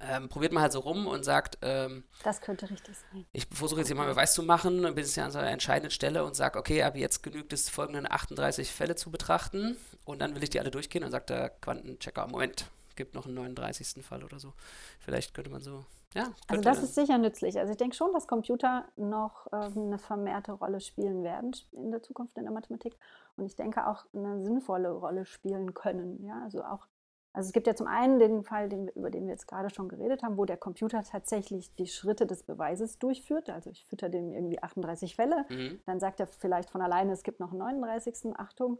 ähm, 0.00 0.28
probiert 0.28 0.52
man 0.52 0.62
halt 0.62 0.72
so 0.72 0.80
rum 0.80 1.06
und 1.06 1.24
sagt, 1.24 1.58
ähm, 1.62 2.04
das 2.24 2.40
könnte 2.40 2.70
richtig 2.70 2.96
sein. 2.96 3.26
Ich 3.32 3.46
versuche 3.46 3.80
jetzt 3.80 3.88
hier 3.88 3.96
mal 3.96 4.06
Beweis 4.08 4.34
zu 4.34 4.42
machen, 4.42 4.82
bin 4.82 4.96
jetzt 4.96 5.18
an 5.18 5.30
so 5.30 5.38
einer 5.38 5.50
entscheidenden 5.50 5.90
Stelle 5.90 6.24
und 6.24 6.36
sage, 6.36 6.58
okay, 6.58 6.82
aber 6.82 6.98
jetzt 6.98 7.22
genügt 7.22 7.52
es, 7.52 7.68
folgenden 7.68 8.10
38 8.10 8.70
Fälle 8.70 8.96
zu 8.96 9.10
betrachten 9.10 9.76
und 10.04 10.20
dann 10.20 10.34
will 10.34 10.42
ich 10.42 10.50
die 10.50 10.60
alle 10.60 10.70
durchgehen 10.70 11.04
und 11.04 11.10
sagt 11.10 11.30
der 11.30 11.50
Quantenchecker, 11.50 12.26
Moment, 12.28 12.66
gibt 12.96 13.14
noch 13.14 13.26
einen 13.26 13.34
39. 13.34 14.04
Fall 14.04 14.24
oder 14.24 14.38
so. 14.38 14.54
Vielleicht 14.98 15.34
könnte 15.34 15.50
man 15.50 15.62
so 15.62 15.84
ja, 16.14 16.32
also 16.46 16.62
das 16.62 16.82
ist 16.82 16.94
sicher 16.94 17.18
nützlich. 17.18 17.58
Also 17.58 17.72
ich 17.72 17.76
denke 17.76 17.94
schon, 17.94 18.12
dass 18.12 18.26
Computer 18.26 18.86
noch 18.96 19.46
äh, 19.52 19.56
eine 19.56 19.98
vermehrte 19.98 20.52
Rolle 20.52 20.80
spielen 20.80 21.22
werden 21.22 21.54
in 21.72 21.90
der 21.90 22.02
Zukunft 22.02 22.36
in 22.38 22.44
der 22.44 22.52
Mathematik. 22.52 22.96
Und 23.36 23.44
ich 23.44 23.56
denke 23.56 23.86
auch 23.86 24.06
eine 24.14 24.42
sinnvolle 24.42 24.90
Rolle 24.90 25.26
spielen 25.26 25.74
können. 25.74 26.24
Ja, 26.24 26.40
also 26.42 26.64
auch, 26.64 26.86
also 27.32 27.48
es 27.48 27.52
gibt 27.52 27.66
ja 27.66 27.74
zum 27.74 27.86
einen 27.86 28.18
den 28.18 28.42
Fall, 28.42 28.68
den, 28.68 28.88
über 28.88 29.10
den 29.10 29.24
wir 29.24 29.32
jetzt 29.32 29.46
gerade 29.46 29.70
schon 29.70 29.88
geredet 29.88 30.22
haben, 30.22 30.36
wo 30.36 30.44
der 30.44 30.56
Computer 30.56 31.02
tatsächlich 31.02 31.74
die 31.76 31.86
Schritte 31.86 32.26
des 32.26 32.42
Beweises 32.42 32.98
durchführt. 32.98 33.50
Also 33.50 33.70
ich 33.70 33.84
fütter 33.86 34.08
dem 34.08 34.32
irgendwie 34.32 34.62
38 34.62 35.14
Fälle, 35.14 35.44
mhm. 35.48 35.80
dann 35.86 36.00
sagt 36.00 36.20
er 36.20 36.26
vielleicht 36.26 36.70
von 36.70 36.80
alleine, 36.82 37.12
es 37.12 37.22
gibt 37.22 37.40
noch 37.40 37.50
einen 37.50 37.58
39. 37.58 38.34
Achtung, 38.36 38.78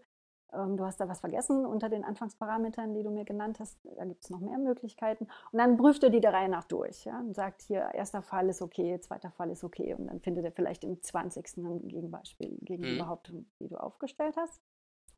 ähm, 0.52 0.76
du 0.76 0.84
hast 0.84 0.98
da 1.00 1.08
was 1.08 1.20
vergessen 1.20 1.66
unter 1.66 1.88
den 1.88 2.04
Anfangsparametern, 2.04 2.94
die 2.94 3.02
du 3.02 3.10
mir 3.10 3.24
genannt 3.24 3.60
hast. 3.60 3.78
Da 3.96 4.04
gibt 4.04 4.24
es 4.24 4.30
noch 4.30 4.40
mehr 4.40 4.58
Möglichkeiten. 4.58 5.26
Und 5.52 5.58
dann 5.58 5.76
prüft 5.76 6.02
er 6.02 6.10
die 6.10 6.20
der 6.20 6.32
Reihe 6.32 6.48
nach 6.48 6.64
durch 6.64 7.04
ja, 7.04 7.20
und 7.20 7.34
sagt 7.34 7.62
hier, 7.62 7.90
erster 7.94 8.22
Fall 8.22 8.48
ist 8.48 8.62
okay, 8.62 8.98
zweiter 9.00 9.30
Fall 9.30 9.50
ist 9.50 9.64
okay. 9.64 9.94
Und 9.94 10.06
dann 10.06 10.20
findet 10.20 10.44
er 10.44 10.52
vielleicht 10.52 10.84
im 10.84 11.02
20. 11.02 11.58
ein 11.58 11.88
Gegenbeispiel 11.88 12.56
gegen 12.62 12.82
die 12.82 12.94
mhm. 12.94 12.98
Behauptung, 12.98 13.46
die 13.60 13.68
du 13.68 13.76
aufgestellt 13.76 14.36
hast. 14.36 14.62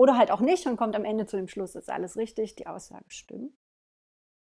Oder 0.00 0.16
halt 0.16 0.30
auch 0.30 0.40
nicht 0.40 0.66
und 0.66 0.78
kommt 0.78 0.97
am 0.97 1.04
Ende 1.04 1.26
zu 1.26 1.37
dem 1.37 1.47
Schluss, 1.47 1.75
ist 1.75 1.90
alles 1.90 2.16
richtig, 2.16 2.54
die 2.54 2.66
Aussage 2.66 3.04
stimmt. 3.09 3.54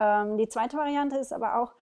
Ähm, 0.01 0.37
die 0.37 0.49
zweite 0.49 0.77
Variante 0.77 1.17
ist 1.17 1.33
aber 1.33 1.61
auch, 1.61 1.75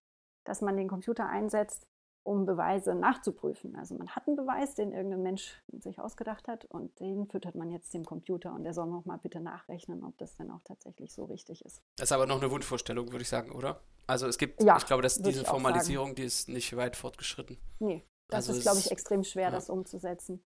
dass 0.47 0.61
man 0.61 0.77
den 0.77 0.87
Computer 0.87 1.27
einsetzt, 1.27 1.85
um 2.23 2.47
Beweise 2.47 2.95
nachzuprüfen. 2.95 3.75
Also 3.75 3.93
man 3.93 4.09
hat 4.15 4.25
einen 4.25 4.35
Beweis, 4.35 4.73
den 4.73 4.91
irgendein 4.91 5.21
Mensch 5.21 5.61
sich 5.73 5.99
ausgedacht 5.99 6.47
hat 6.47 6.65
und 6.65 6.99
den 6.99 7.27
füttert 7.27 7.53
man 7.53 7.69
jetzt 7.69 7.93
dem 7.93 8.03
Computer 8.03 8.51
und 8.51 8.63
der 8.63 8.73
soll 8.73 8.87
noch 8.87 9.05
mal 9.05 9.17
bitte 9.17 9.39
nachrechnen, 9.39 10.03
ob 10.03 10.17
das 10.17 10.35
denn 10.37 10.49
auch 10.49 10.61
tatsächlich 10.63 11.13
so 11.13 11.25
richtig 11.25 11.63
ist. 11.63 11.83
Das 11.97 12.09
ist 12.09 12.13
aber 12.13 12.25
noch 12.25 12.41
eine 12.41 12.49
Wunschvorstellung, 12.49 13.11
würde 13.11 13.21
ich 13.21 13.29
sagen, 13.29 13.51
oder? 13.51 13.83
Also 14.07 14.25
es 14.25 14.39
gibt, 14.39 14.63
ja, 14.63 14.77
ich 14.77 14.87
glaube, 14.87 15.03
dass 15.03 15.21
diese 15.21 15.45
Formalisierung, 15.45 16.15
die 16.15 16.23
ist 16.23 16.49
nicht 16.49 16.75
weit 16.75 16.95
fortgeschritten. 16.95 17.59
Nee, 17.77 18.07
das 18.27 18.47
also 18.47 18.57
ist, 18.57 18.63
glaube 18.63 18.79
ich, 18.79 18.89
extrem 18.89 19.23
schwer, 19.23 19.49
ja. 19.49 19.51
das 19.51 19.69
umzusetzen. 19.69 20.43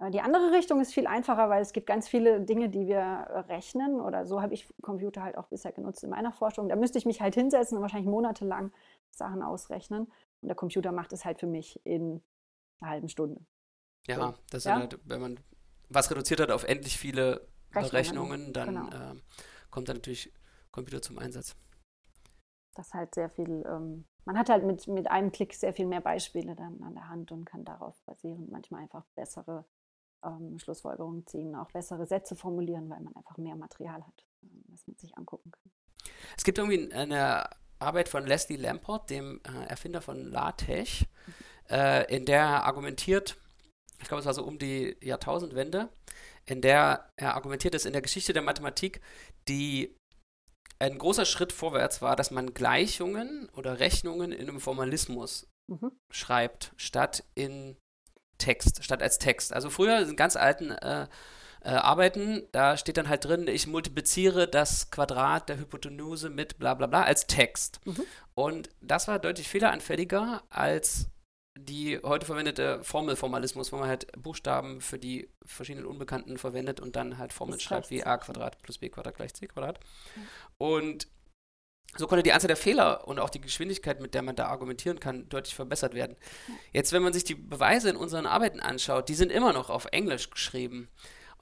Äh, 0.00 0.10
die 0.10 0.20
andere 0.20 0.52
Richtung 0.52 0.80
ist 0.80 0.92
viel 0.92 1.06
einfacher, 1.06 1.48
weil 1.48 1.62
es 1.62 1.72
gibt 1.72 1.86
ganz 1.86 2.08
viele 2.08 2.40
Dinge, 2.40 2.68
die 2.68 2.86
wir 2.86 3.44
rechnen 3.48 4.00
oder 4.00 4.26
so 4.26 4.42
habe 4.42 4.54
ich 4.54 4.66
Computer 4.82 5.22
halt 5.22 5.36
auch 5.36 5.46
bisher 5.46 5.72
genutzt 5.72 6.02
in 6.02 6.10
meiner 6.10 6.32
Forschung. 6.32 6.68
Da 6.68 6.76
müsste 6.76 6.98
ich 6.98 7.06
mich 7.06 7.20
halt 7.20 7.34
hinsetzen 7.34 7.76
und 7.76 7.82
wahrscheinlich 7.82 8.10
monatelang 8.10 8.72
Sachen 9.10 9.42
ausrechnen. 9.42 10.10
Und 10.40 10.48
der 10.48 10.56
Computer 10.56 10.92
macht 10.92 11.12
es 11.12 11.24
halt 11.24 11.38
für 11.38 11.46
mich 11.46 11.84
in 11.84 12.22
einer 12.80 12.90
halben 12.90 13.08
Stunde. 13.08 13.40
Ja, 14.06 14.34
das 14.50 14.64
ja? 14.64 14.76
Halt, 14.76 14.98
wenn 15.04 15.20
man 15.20 15.40
was 15.88 16.10
reduziert 16.10 16.40
hat 16.40 16.50
auf 16.50 16.64
endlich 16.64 16.98
viele 16.98 17.46
Rechnungen, 17.74 17.90
Berechnungen, 17.90 18.52
dann 18.52 18.90
genau. 18.90 19.12
äh, 19.12 19.16
kommt 19.70 19.88
dann 19.88 19.96
natürlich 19.96 20.32
Computer 20.72 21.02
zum 21.02 21.18
Einsatz. 21.18 21.56
Das 22.74 22.86
ist 22.86 22.94
halt 22.94 23.14
sehr 23.14 23.28
viel, 23.28 23.64
ähm, 23.68 24.06
man 24.24 24.38
hat 24.38 24.48
halt 24.48 24.64
mit, 24.64 24.86
mit 24.86 25.10
einem 25.10 25.32
Klick 25.32 25.54
sehr 25.54 25.74
viel 25.74 25.86
mehr 25.86 26.00
Beispiele 26.00 26.54
dann 26.54 26.80
an 26.82 26.94
der 26.94 27.08
Hand 27.08 27.32
und 27.32 27.44
kann 27.44 27.64
darauf 27.64 28.00
basieren 28.06 28.48
manchmal 28.50 28.82
einfach 28.82 29.04
bessere 29.16 29.64
ähm, 30.24 30.58
Schlussfolgerungen 30.58 31.26
ziehen, 31.26 31.54
auch 31.54 31.70
bessere 31.70 32.06
Sätze 32.06 32.36
formulieren, 32.36 32.88
weil 32.90 33.00
man 33.00 33.14
einfach 33.14 33.36
mehr 33.36 33.56
Material 33.56 34.02
hat, 34.06 34.26
ähm, 34.42 34.64
was 34.68 34.86
man 34.86 34.96
sich 34.96 35.16
angucken 35.16 35.50
kann. 35.50 35.72
Es 36.36 36.44
gibt 36.44 36.58
irgendwie 36.58 36.92
eine 36.92 37.48
Arbeit 37.78 38.08
von 38.08 38.26
Leslie 38.26 38.56
Lamport, 38.56 39.10
dem 39.10 39.40
äh, 39.44 39.66
Erfinder 39.66 40.00
von 40.00 40.24
LaTeX, 40.24 41.04
äh, 41.70 42.14
in 42.14 42.26
der 42.26 42.40
er 42.40 42.64
argumentiert, 42.64 43.38
ich 44.00 44.08
glaube, 44.08 44.20
es 44.20 44.26
war 44.26 44.34
so 44.34 44.44
um 44.44 44.58
die 44.58 44.96
Jahrtausendwende, 45.02 45.90
in 46.46 46.60
der 46.60 47.10
er 47.16 47.34
argumentiert, 47.34 47.74
dass 47.74 47.84
in 47.84 47.92
der 47.92 48.02
Geschichte 48.02 48.32
der 48.32 48.42
Mathematik 48.42 49.00
die 49.48 49.94
ein 50.78 50.96
großer 50.98 51.26
Schritt 51.26 51.52
vorwärts 51.52 52.00
war, 52.00 52.16
dass 52.16 52.30
man 52.30 52.54
Gleichungen 52.54 53.48
oder 53.50 53.80
Rechnungen 53.80 54.32
in 54.32 54.48
einem 54.48 54.60
Formalismus 54.60 55.46
mhm. 55.68 55.92
schreibt, 56.10 56.72
statt 56.76 57.24
in 57.34 57.76
Text, 58.40 58.82
statt 58.82 59.02
als 59.02 59.18
Text. 59.18 59.52
Also 59.52 59.70
früher 59.70 60.00
in 60.00 60.16
ganz 60.16 60.34
alten 60.34 60.72
äh, 60.72 61.06
äh, 61.62 61.70
arbeiten, 61.70 62.42
da 62.52 62.76
steht 62.76 62.96
dann 62.96 63.08
halt 63.08 63.24
drin, 63.24 63.46
ich 63.46 63.66
multipliziere 63.66 64.48
das 64.48 64.90
Quadrat 64.90 65.48
der 65.48 65.58
Hypotenuse 65.58 66.30
mit 66.30 66.58
bla 66.58 66.74
bla 66.74 66.86
bla 66.86 67.02
als 67.02 67.26
Text. 67.26 67.80
Mhm. 67.84 68.02
Und 68.34 68.70
das 68.80 69.08
war 69.08 69.18
deutlich 69.18 69.48
fehleranfälliger 69.48 70.42
als 70.48 71.06
die 71.58 71.98
heute 72.02 72.26
verwendete 72.26 72.82
Formelformalismus, 72.82 73.72
wo 73.72 73.76
man 73.76 73.88
halt 73.88 74.06
Buchstaben 74.16 74.80
für 74.80 74.98
die 74.98 75.28
verschiedenen 75.44 75.86
Unbekannten 75.86 76.38
verwendet 76.38 76.80
und 76.80 76.96
dann 76.96 77.18
halt 77.18 77.32
Formeln 77.32 77.60
schreibt 77.60 77.90
wie 77.90 78.04
a 78.04 78.16
Quadrat 78.16 78.62
plus 78.62 78.78
b 78.78 78.88
Quadrat 78.88 79.16
gleich 79.16 79.34
c 79.34 79.46
Quadrat. 79.46 79.80
Mhm. 80.16 80.22
Und 80.58 81.08
so 81.96 82.06
konnte 82.06 82.22
die 82.22 82.32
Anzahl 82.32 82.48
der 82.48 82.56
Fehler 82.56 83.06
und 83.08 83.18
auch 83.18 83.30
die 83.30 83.40
Geschwindigkeit, 83.40 84.00
mit 84.00 84.14
der 84.14 84.22
man 84.22 84.36
da 84.36 84.46
argumentieren 84.46 85.00
kann, 85.00 85.28
deutlich 85.28 85.54
verbessert 85.54 85.94
werden. 85.94 86.16
Jetzt, 86.72 86.92
wenn 86.92 87.02
man 87.02 87.12
sich 87.12 87.24
die 87.24 87.34
Beweise 87.34 87.90
in 87.90 87.96
unseren 87.96 88.26
Arbeiten 88.26 88.60
anschaut, 88.60 89.08
die 89.08 89.14
sind 89.14 89.32
immer 89.32 89.52
noch 89.52 89.70
auf 89.70 89.86
Englisch 89.86 90.30
geschrieben. 90.30 90.88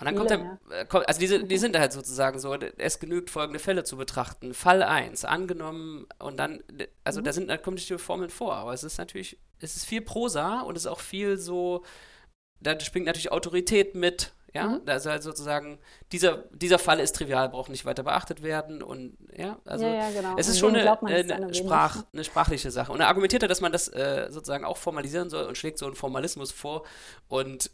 Und 0.01 0.07
dann 0.07 0.15
kommt 0.15 0.31
ja, 0.31 0.59
er, 0.71 0.83
äh, 0.83 1.05
also 1.07 1.21
die, 1.21 1.49
die 1.49 1.59
sind 1.59 1.77
halt 1.77 1.93
sozusagen 1.93 2.39
so, 2.39 2.55
es 2.55 3.01
genügt 3.01 3.31
folgende 3.31 3.59
Fälle 3.59 3.83
zu 3.83 3.97
betrachten. 3.97 4.55
Fall 4.55 4.83
1, 4.83 5.25
angenommen, 5.25 6.07
und 6.19 6.39
dann, 6.39 6.63
also 7.05 7.21
mhm. 7.21 7.25
da 7.25 7.33
sind 7.33 7.51
da 7.51 7.57
kommen 7.57 7.77
die 7.77 7.99
Formeln 7.99 8.31
vor, 8.31 8.55
aber 8.55 8.73
es 8.73 8.85
ist 8.85 8.99
natürlich, 8.99 9.39
es 9.59 9.77
ist 9.77 9.87
viel 9.87 10.01
Prosa 10.01 10.61
und 10.61 10.77
es 10.77 10.85
ist 10.85 10.91
auch 10.91 11.01
viel 11.01 11.37
so, 11.37 11.85
da 12.61 12.79
springt 12.79 13.07
natürlich 13.07 13.33
Autorität 13.33 13.97
mit, 13.97 14.33
ja, 14.55 14.69
mhm. 14.69 14.81
also 14.87 15.11
halt 15.11 15.23
sozusagen, 15.23 15.79
dieser, 16.13 16.45
dieser 16.53 16.79
Fall 16.79 17.01
ist 17.01 17.15
trivial, 17.15 17.49
braucht 17.49 17.71
nicht 17.71 17.85
weiter 17.85 18.03
beachtet 18.03 18.43
werden 18.43 18.83
und 18.83 19.17
ja, 19.37 19.59
also 19.65 19.85
ja, 19.85 19.95
ja, 19.95 20.11
genau. 20.11 20.35
es 20.39 20.49
ist 20.49 20.59
schon 20.59 20.75
eine, 20.75 21.03
eine, 21.03 21.55
Sprach, 21.55 22.05
eine 22.13 22.25
sprachliche 22.25 22.71
Sache. 22.71 22.93
Und 22.93 23.01
er 23.01 23.09
argumentiert 23.09 23.43
dass 23.49 23.61
man 23.61 23.73
das 23.73 23.89
äh, 23.89 24.29
sozusagen 24.31 24.65
auch 24.65 24.77
formalisieren 24.77 25.31
soll 25.31 25.45
und 25.45 25.57
schlägt 25.57 25.79
so 25.79 25.87
einen 25.87 25.95
Formalismus 25.95 26.51
vor 26.51 26.85
und 27.29 27.71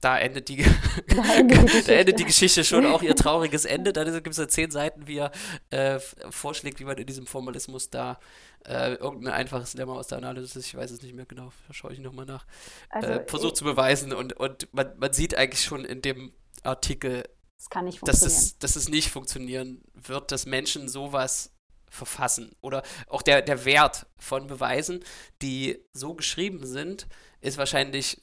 da 0.00 0.18
endet 0.18 0.48
die, 0.48 0.64
da 1.08 1.34
endet 1.34 1.72
die, 1.72 1.82
da 1.86 1.92
endet 1.92 2.18
die 2.18 2.24
Geschichte 2.24 2.64
schon 2.64 2.86
auch 2.86 3.02
ihr 3.02 3.16
trauriges 3.16 3.64
Ende. 3.64 3.92
Da 3.92 4.04
gibt 4.04 4.28
es 4.28 4.36
ja 4.36 4.48
zehn 4.48 4.70
Seiten, 4.70 5.06
wie 5.06 5.18
er 5.18 5.32
äh, 5.70 5.98
vorschlägt, 6.30 6.80
wie 6.80 6.84
man 6.84 6.96
in 6.98 7.06
diesem 7.06 7.26
Formalismus 7.26 7.90
da 7.90 8.18
äh, 8.64 8.94
irgendein 8.94 9.34
einfaches 9.34 9.74
Lemma 9.74 9.94
aus 9.94 10.08
der 10.08 10.18
Analysis, 10.18 10.66
ich 10.66 10.74
weiß 10.74 10.90
es 10.90 11.02
nicht 11.02 11.14
mehr 11.14 11.26
genau, 11.26 11.52
da 11.66 11.74
schaue 11.74 11.92
ich 11.92 12.00
nochmal 12.00 12.26
nach, 12.26 12.44
also 12.90 13.08
äh, 13.08 13.24
versucht 13.26 13.56
zu 13.56 13.64
beweisen. 13.64 14.12
Und, 14.12 14.34
und 14.34 14.72
man, 14.72 14.98
man 14.98 15.12
sieht 15.12 15.36
eigentlich 15.36 15.64
schon 15.64 15.84
in 15.84 16.02
dem 16.02 16.32
Artikel, 16.62 17.24
das 17.56 17.70
kann 17.70 17.86
nicht 17.86 18.06
dass, 18.06 18.22
es, 18.22 18.58
dass 18.58 18.76
es 18.76 18.88
nicht 18.88 19.10
funktionieren 19.10 19.82
wird, 19.94 20.30
dass 20.32 20.46
Menschen 20.46 20.88
sowas 20.88 21.52
verfassen. 21.90 22.54
Oder 22.60 22.82
auch 23.08 23.22
der, 23.22 23.42
der 23.42 23.64
Wert 23.64 24.06
von 24.18 24.46
Beweisen, 24.46 25.04
die 25.42 25.84
so 25.92 26.14
geschrieben 26.14 26.66
sind, 26.66 27.08
ist 27.40 27.58
wahrscheinlich 27.58 28.20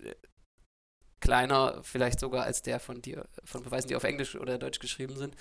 kleiner, 1.25 1.79
vielleicht 1.81 2.19
sogar 2.19 2.43
als 2.43 2.61
der 2.61 2.79
von 2.79 3.01
dir, 3.01 3.25
von 3.43 3.63
Beweisen, 3.63 3.87
die 3.87 3.95
auf 3.95 4.03
Englisch 4.03 4.35
oder 4.35 4.59
Deutsch 4.59 4.79
geschrieben 4.79 5.17
sind. 5.17 5.35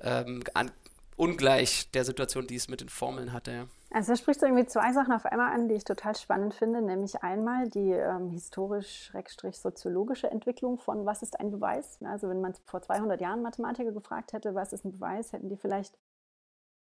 Ähm, 0.00 0.42
an, 0.54 0.70
ungleich 1.16 1.90
der 1.92 2.04
Situation, 2.04 2.46
die 2.46 2.56
es 2.56 2.68
mit 2.68 2.80
den 2.80 2.88
Formeln 2.88 3.32
hatte. 3.32 3.68
Also 3.90 4.12
da 4.12 4.16
sprichst 4.16 4.42
du 4.42 4.46
irgendwie 4.46 4.66
zwei 4.66 4.92
Sachen 4.92 5.12
auf 5.12 5.26
einmal 5.26 5.52
an, 5.52 5.68
die 5.68 5.74
ich 5.74 5.84
total 5.84 6.16
spannend 6.16 6.54
finde, 6.54 6.80
nämlich 6.80 7.22
einmal 7.22 7.68
die 7.68 7.92
ähm, 7.92 8.30
historisch-soziologische 8.30 10.30
Entwicklung 10.30 10.78
von 10.78 11.04
was 11.04 11.22
ist 11.22 11.38
ein 11.38 11.50
Beweis. 11.50 11.98
Also 12.04 12.28
wenn 12.28 12.40
man 12.40 12.54
vor 12.64 12.80
200 12.80 13.20
Jahren 13.20 13.42
Mathematiker 13.42 13.92
gefragt 13.92 14.32
hätte, 14.32 14.54
was 14.54 14.72
ist 14.72 14.84
ein 14.84 14.92
Beweis, 14.92 15.32
hätten 15.32 15.48
die 15.48 15.56
vielleicht 15.56 15.98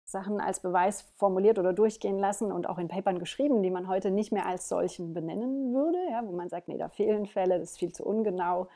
Sachen 0.07 0.39
als 0.39 0.61
Beweis 0.61 1.01
formuliert 1.17 1.59
oder 1.59 1.73
durchgehen 1.73 2.17
lassen 2.17 2.49
und 2.53 2.69
auch 2.69 2.77
in 2.77 2.87
Papern 2.87 3.19
geschrieben, 3.19 3.61
die 3.61 3.69
man 3.69 3.89
heute 3.89 4.09
nicht 4.09 4.31
mehr 4.31 4.45
als 4.45 4.69
solchen 4.69 5.13
benennen 5.13 5.73
würde, 5.73 5.99
ja, 6.09 6.25
wo 6.25 6.31
man 6.31 6.47
sagt, 6.47 6.69
nee, 6.69 6.77
da 6.77 6.87
fehlen 6.87 7.25
Fälle, 7.25 7.59
das 7.59 7.71
ist 7.71 7.79
viel 7.79 7.91
zu 7.91 8.05
ungenau, 8.05 8.69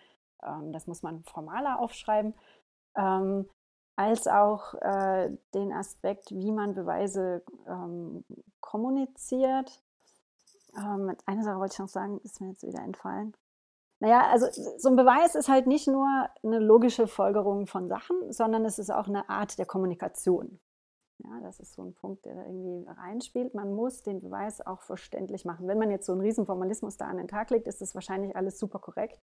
ähm, 0.44 0.74
das 0.74 0.88
muss 0.88 1.04
man 1.04 1.24
formaler 1.24 1.80
aufschreiben, 1.80 2.34
ähm, 2.98 3.48
als 3.96 4.28
auch 4.28 4.74
äh, 4.82 5.30
den 5.54 5.72
Aspekt, 5.72 6.32
wie 6.32 6.52
man 6.52 6.76
Beweise 6.76 7.44
ähm, 7.66 8.26
kommuniziert. 8.60 9.82
Ähm, 10.76 11.16
eine 11.26 11.44
Sache 11.44 11.60
wollte 11.60 11.74
ich 11.74 11.80
noch 11.80 11.88
sagen, 11.88 12.20
ist 12.26 12.42
mir 12.42 12.50
jetzt 12.50 12.64
wieder 12.64 12.84
entfallen. 12.84 13.34
Naja, 14.02 14.28
also 14.30 14.48
so 14.78 14.90
ein 14.90 14.98
Beweis 14.98 15.36
ist 15.36 15.48
halt 15.48 15.66
nicht 15.66 15.88
nur 15.88 16.28
eine 16.44 16.60
logische 16.60 17.08
Folgerung 17.08 17.68
von 17.68 17.88
Sachen, 17.88 18.34
sondern 18.34 18.66
es 18.66 18.80
ist 18.80 18.90
auch 18.90 19.08
eine 19.08 19.30
Art 19.30 19.58
der 19.60 19.66
Kommunikation. 19.66 20.60
Ja, 21.24 21.40
das 21.42 21.60
ist 21.60 21.74
so 21.74 21.84
ein 21.84 21.94
Punkt, 21.94 22.26
der 22.26 22.36
da 22.36 22.46
irgendwie 22.46 22.86
reinspielt. 22.88 23.54
Man 23.54 23.74
muss 23.74 24.02
den 24.02 24.22
Beweis 24.22 24.66
auch 24.66 24.82
verständlich 24.82 25.46
machen. 25.46 25.68
Wenn 25.68 25.78
man 25.78 25.92
jetzt 25.92 26.06
so 26.06 26.14
einen 26.14 26.22
riesen 26.22 26.46
Formalismus 26.46 26.98
da 26.98 27.06
an 27.06 27.18
den 27.18 27.28
Tag 27.28 27.50
legt, 27.52 27.68
ist 27.68 27.82
das 27.82 27.94
wahrscheinlich 27.94 28.36
alles 28.36 28.58
super 28.58 28.80
korrekt, 28.80 29.22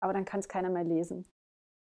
aber 0.00 0.12
dann 0.12 0.24
kann 0.24 0.40
es 0.40 0.48
keiner 0.48 0.70
mehr 0.70 0.84
lesen. 0.84 1.26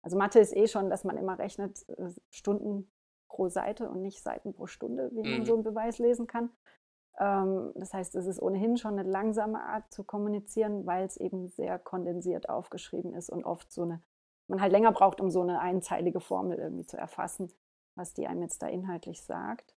Also 0.02 0.16
Mathe 0.16 0.40
ist 0.40 0.56
eh 0.56 0.66
schon, 0.66 0.90
dass 0.90 1.04
man 1.04 1.16
immer 1.16 1.38
rechnet 1.38 1.88
äh, 1.88 2.10
Stunden 2.30 2.90
pro 3.28 3.48
Seite 3.48 3.88
und 3.88 4.02
nicht 4.02 4.22
Seiten 4.22 4.52
pro 4.52 4.66
Stunde, 4.66 5.10
wie 5.12 5.22
man 5.22 5.40
mhm. 5.40 5.44
so 5.44 5.54
einen 5.54 5.64
Beweis 5.64 5.98
lesen 5.98 6.26
kann. 6.26 6.50
Ähm, 7.18 7.72
das 7.74 7.92
heißt, 7.94 8.14
es 8.16 8.26
ist 8.26 8.40
ohnehin 8.40 8.76
schon 8.76 8.98
eine 8.98 9.08
langsame 9.08 9.62
Art 9.62 9.92
zu 9.92 10.04
kommunizieren, 10.04 10.86
weil 10.86 11.04
es 11.04 11.16
eben 11.16 11.48
sehr 11.48 11.78
kondensiert 11.78 12.48
aufgeschrieben 12.48 13.14
ist 13.14 13.30
und 13.30 13.44
oft 13.44 13.70
so 13.70 13.82
eine, 13.82 14.02
man 14.48 14.60
halt 14.60 14.72
länger 14.72 14.92
braucht, 14.92 15.20
um 15.20 15.30
so 15.30 15.42
eine 15.42 15.60
einzeilige 15.60 16.20
Formel 16.20 16.58
irgendwie 16.58 16.86
zu 16.86 16.96
erfassen, 16.96 17.52
was 17.94 18.14
die 18.14 18.26
einem 18.26 18.42
jetzt 18.42 18.62
da 18.62 18.68
inhaltlich 18.68 19.22
sagt. 19.22 19.74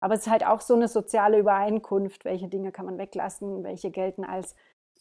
Aber 0.00 0.14
es 0.14 0.22
ist 0.22 0.30
halt 0.30 0.44
auch 0.44 0.60
so 0.60 0.74
eine 0.74 0.88
soziale 0.88 1.38
Übereinkunft, 1.38 2.24
welche 2.24 2.48
Dinge 2.48 2.72
kann 2.72 2.86
man 2.86 2.98
weglassen, 2.98 3.64
welche 3.64 3.90
gelten 3.90 4.24
als 4.24 4.54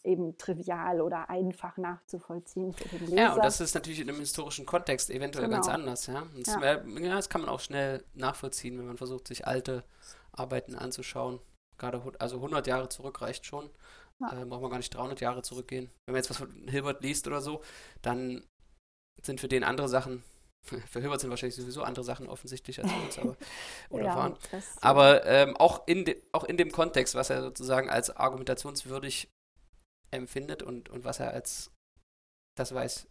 eben 0.03 0.37
trivial 0.37 1.01
oder 1.01 1.29
einfach 1.29 1.77
nachzuvollziehen 1.77 2.73
für 2.73 2.89
den 2.89 2.99
Leser. 3.01 3.15
Ja, 3.15 3.33
und 3.33 3.43
das 3.43 3.61
ist 3.61 3.73
natürlich 3.73 4.01
in 4.01 4.09
einem 4.09 4.19
historischen 4.19 4.65
Kontext 4.65 5.09
eventuell 5.09 5.45
genau. 5.45 5.57
ganz 5.57 5.69
anders. 5.69 6.07
Ja? 6.07 6.23
Das, 6.37 6.55
ja. 6.55 6.83
ja, 6.83 7.15
das 7.15 7.29
kann 7.29 7.41
man 7.41 7.49
auch 7.49 7.59
schnell 7.59 8.03
nachvollziehen, 8.13 8.77
wenn 8.77 8.87
man 8.87 8.97
versucht, 8.97 9.27
sich 9.27 9.47
alte 9.47 9.83
Arbeiten 10.33 10.75
anzuschauen 10.75 11.39
gerade, 11.77 12.01
also 12.19 12.37
100 12.37 12.67
Jahre 12.67 12.89
zurück 12.89 13.21
reicht 13.21 13.45
schon. 13.45 13.69
Ja. 14.19 14.41
Äh, 14.41 14.45
braucht 14.45 14.61
man 14.61 14.71
gar 14.71 14.77
nicht 14.77 14.93
300 14.93 15.19
Jahre 15.21 15.41
zurückgehen. 15.41 15.89
Wenn 16.05 16.13
man 16.13 16.19
jetzt 16.19 16.29
was 16.29 16.37
von 16.37 16.67
Hilbert 16.67 17.01
liest 17.01 17.27
oder 17.27 17.41
so, 17.41 17.61
dann 18.01 18.43
sind 19.21 19.39
für 19.39 19.47
den 19.47 19.63
andere 19.63 19.89
Sachen, 19.89 20.23
für 20.63 21.01
Hilbert 21.01 21.19
sind 21.19 21.29
wahrscheinlich 21.29 21.55
sowieso 21.55 21.83
andere 21.83 22.05
Sachen 22.05 22.27
offensichtlich 22.27 22.81
als 22.81 22.91
für 22.91 23.01
uns, 23.01 23.19
aber, 23.19 23.35
oder 23.89 24.05
ja, 24.05 24.15
waren. 24.15 24.37
Aber 24.81 25.25
ähm, 25.25 25.57
auch, 25.57 25.87
in 25.87 26.05
de, 26.05 26.21
auch 26.31 26.45
in 26.45 26.57
dem 26.57 26.71
Kontext, 26.71 27.15
was 27.15 27.29
er 27.29 27.41
sozusagen 27.41 27.89
als 27.89 28.15
argumentationswürdig 28.15 29.29
empfindet 30.11 30.63
und, 30.63 30.89
und 30.89 31.03
was 31.03 31.19
er 31.19 31.31
als 31.31 31.71
das 32.55 32.73
weiß, 32.73 33.07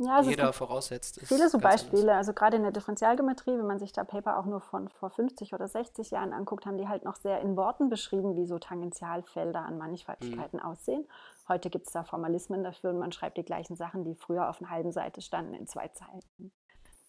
ja, 0.00 0.18
also 0.18 0.30
jeder 0.30 0.52
voraussetzt. 0.52 1.20
Viele 1.24 1.48
so 1.48 1.58
Beispiele, 1.58 2.02
anders. 2.12 2.18
also 2.18 2.32
gerade 2.32 2.56
in 2.56 2.62
der 2.62 2.70
Differentialgeometrie, 2.70 3.58
wenn 3.58 3.66
man 3.66 3.80
sich 3.80 3.92
da 3.92 4.04
Paper 4.04 4.38
auch 4.38 4.46
nur 4.46 4.60
von 4.60 4.88
vor 4.88 5.10
50 5.10 5.54
oder 5.54 5.66
60 5.66 6.12
Jahren 6.12 6.32
anguckt, 6.32 6.66
haben 6.66 6.78
die 6.78 6.86
halt 6.86 7.04
noch 7.04 7.16
sehr 7.16 7.40
in 7.40 7.56
Worten 7.56 7.88
beschrieben, 7.88 8.36
wie 8.36 8.46
so 8.46 8.60
Tangentialfelder 8.60 9.60
an 9.60 9.76
Mannigfaltigkeiten 9.76 10.60
mhm. 10.60 10.64
aussehen. 10.66 11.08
Heute 11.48 11.68
gibt 11.68 11.88
es 11.88 11.92
da 11.92 12.04
Formalismen 12.04 12.62
dafür 12.62 12.90
und 12.90 13.00
man 13.00 13.10
schreibt 13.10 13.38
die 13.38 13.42
gleichen 13.42 13.74
Sachen, 13.74 14.04
die 14.04 14.14
früher 14.14 14.48
auf 14.48 14.60
einer 14.60 14.70
halben 14.70 14.92
Seite 14.92 15.20
standen, 15.20 15.54
in 15.54 15.66
zwei 15.66 15.88
Zeilen. 15.88 16.22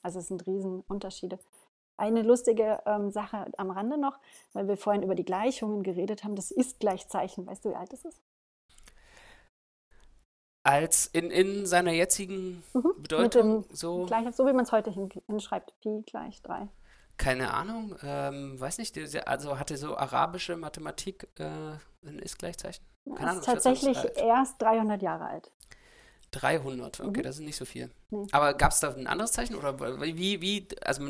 Also 0.02 0.20
es 0.20 0.28
sind 0.28 0.46
Riesenunterschiede. 0.48 1.40
Eine 1.98 2.22
lustige 2.22 2.82
ähm, 2.86 3.12
Sache 3.12 3.52
am 3.58 3.72
Rande 3.72 3.98
noch, 3.98 4.20
weil 4.54 4.68
wir 4.68 4.78
vorhin 4.78 5.04
über 5.04 5.16
die 5.16 5.26
Gleichungen 5.26 5.84
geredet 5.84 6.24
haben, 6.24 6.36
das 6.36 6.52
Ist-Gleichzeichen. 6.52 7.46
Weißt 7.46 7.66
du, 7.66 7.72
wie 7.72 7.76
alt 7.76 7.92
das 7.92 8.06
ist? 8.06 8.22
als 10.64 11.08
in, 11.08 11.32
in 11.32 11.66
seiner 11.66 11.92
jetzigen 11.92 12.64
mhm, 12.74 12.94
Bedeutung 12.98 13.66
so. 13.72 14.06
Gleich, 14.06 14.36
so 14.36 14.46
wie 14.46 14.54
man 14.54 14.66
es 14.66 14.72
heute 14.72 14.92
hin, 14.92 15.10
hinschreibt, 15.28 15.74
Pi 15.82 16.04
gleich 16.06 16.42
3. 16.44 16.68
Keine 17.18 17.54
Ahnung, 17.54 17.96
ähm, 18.04 18.60
weiß 18.60 18.78
nicht, 18.78 18.98
also 19.28 19.60
hatte 19.60 19.78
so 19.78 19.98
arabische 19.98 20.56
Mathematik 20.56 21.28
äh, 21.38 21.46
ein 22.06 22.20
Ist-Gleichzeichen? 22.20 22.86
Keine 23.16 23.32
Ahnung, 23.32 23.40
ist 23.40 23.46
tatsächlich 23.46 23.98
erst 24.16 24.62
300 24.62 25.02
Jahre 25.02 25.26
alt. 25.26 25.52
300, 26.32 27.00
okay, 27.00 27.20
mhm. 27.20 27.24
das 27.24 27.36
ist 27.36 27.46
nicht 27.46 27.58
so 27.58 27.66
viel. 27.66 27.90
Nee. 28.10 28.28
Aber 28.32 28.54
gab 28.54 28.72
es 28.72 28.80
da 28.80 28.94
ein 28.94 29.08
anderes 29.08 29.32
Zeichen 29.32 29.56
oder 29.56 29.80
wie, 30.02 30.42
wie, 30.42 30.68
also 30.84 31.04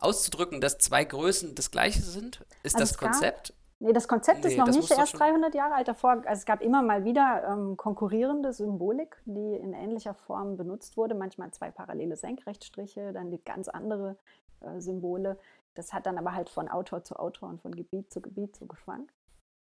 auszudrücken, 0.00 0.60
dass 0.60 0.78
zwei 0.78 1.04
Größen 1.04 1.54
das 1.54 1.70
gleiche 1.70 2.02
sind? 2.02 2.44
Ist 2.62 2.76
also 2.76 2.86
das 2.86 2.98
Konzept? 2.98 3.54
Nee, 3.82 3.94
das 3.94 4.08
Konzept 4.08 4.44
nee, 4.44 4.50
ist 4.50 4.58
noch 4.58 4.66
nicht 4.66 4.90
erst 4.90 5.18
300 5.18 5.54
Jahre 5.54 5.74
alt. 5.74 5.88
Davor, 5.88 6.22
also 6.26 6.38
es 6.40 6.44
gab 6.44 6.60
immer 6.60 6.82
mal 6.82 7.04
wieder 7.06 7.48
ähm, 7.50 7.78
konkurrierende 7.78 8.52
Symbolik, 8.52 9.16
die 9.24 9.56
in 9.56 9.72
ähnlicher 9.72 10.12
Form 10.12 10.58
benutzt 10.58 10.98
wurde. 10.98 11.14
Manchmal 11.14 11.50
zwei 11.52 11.70
parallele 11.70 12.16
Senkrechtstriche, 12.16 13.14
dann 13.14 13.30
die 13.30 13.42
ganz 13.42 13.68
andere 13.68 14.18
äh, 14.60 14.80
Symbole. 14.80 15.38
Das 15.74 15.94
hat 15.94 16.04
dann 16.04 16.18
aber 16.18 16.34
halt 16.34 16.50
von 16.50 16.68
Autor 16.68 17.04
zu 17.04 17.16
Autor 17.16 17.48
und 17.48 17.62
von 17.62 17.74
Gebiet 17.74 18.12
zu 18.12 18.20
Gebiet 18.20 18.54
so 18.54 18.66
geschwankt. 18.66 19.10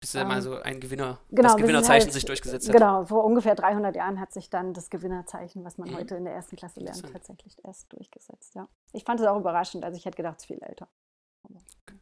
Bis 0.03 0.15
ähm, 0.15 0.27
mal 0.27 0.41
so 0.41 0.57
ein 0.57 0.81
Gewinner, 0.81 1.17
genau, 1.29 1.47
das 1.47 1.55
Gewinnerzeichen 1.55 2.07
halt, 2.07 2.13
sich 2.13 2.25
durchgesetzt 2.25 2.67
hat. 2.67 2.75
Genau, 2.75 3.05
vor 3.05 3.23
ungefähr 3.23 3.55
300 3.55 3.95
Jahren 3.95 4.19
hat 4.19 4.33
sich 4.33 4.49
dann 4.49 4.73
das 4.73 4.89
Gewinnerzeichen, 4.89 5.63
was 5.63 5.77
man 5.77 5.91
mhm. 5.91 5.95
heute 5.95 6.15
in 6.15 6.25
der 6.25 6.33
ersten 6.33 6.57
Klasse 6.57 6.81
lernt, 6.81 7.09
tatsächlich 7.09 7.55
erst 7.63 7.93
durchgesetzt. 7.93 8.53
Ja. 8.53 8.67
Ich 8.91 9.05
fand 9.05 9.21
es 9.21 9.25
auch 9.25 9.39
überraschend, 9.39 9.85
also 9.85 9.97
ich 9.97 10.03
hätte 10.03 10.17
gedacht, 10.17 10.39
es 10.39 10.43
ist 10.43 10.47
viel 10.47 10.61
älter. 10.61 10.89
Okay. 11.47 11.97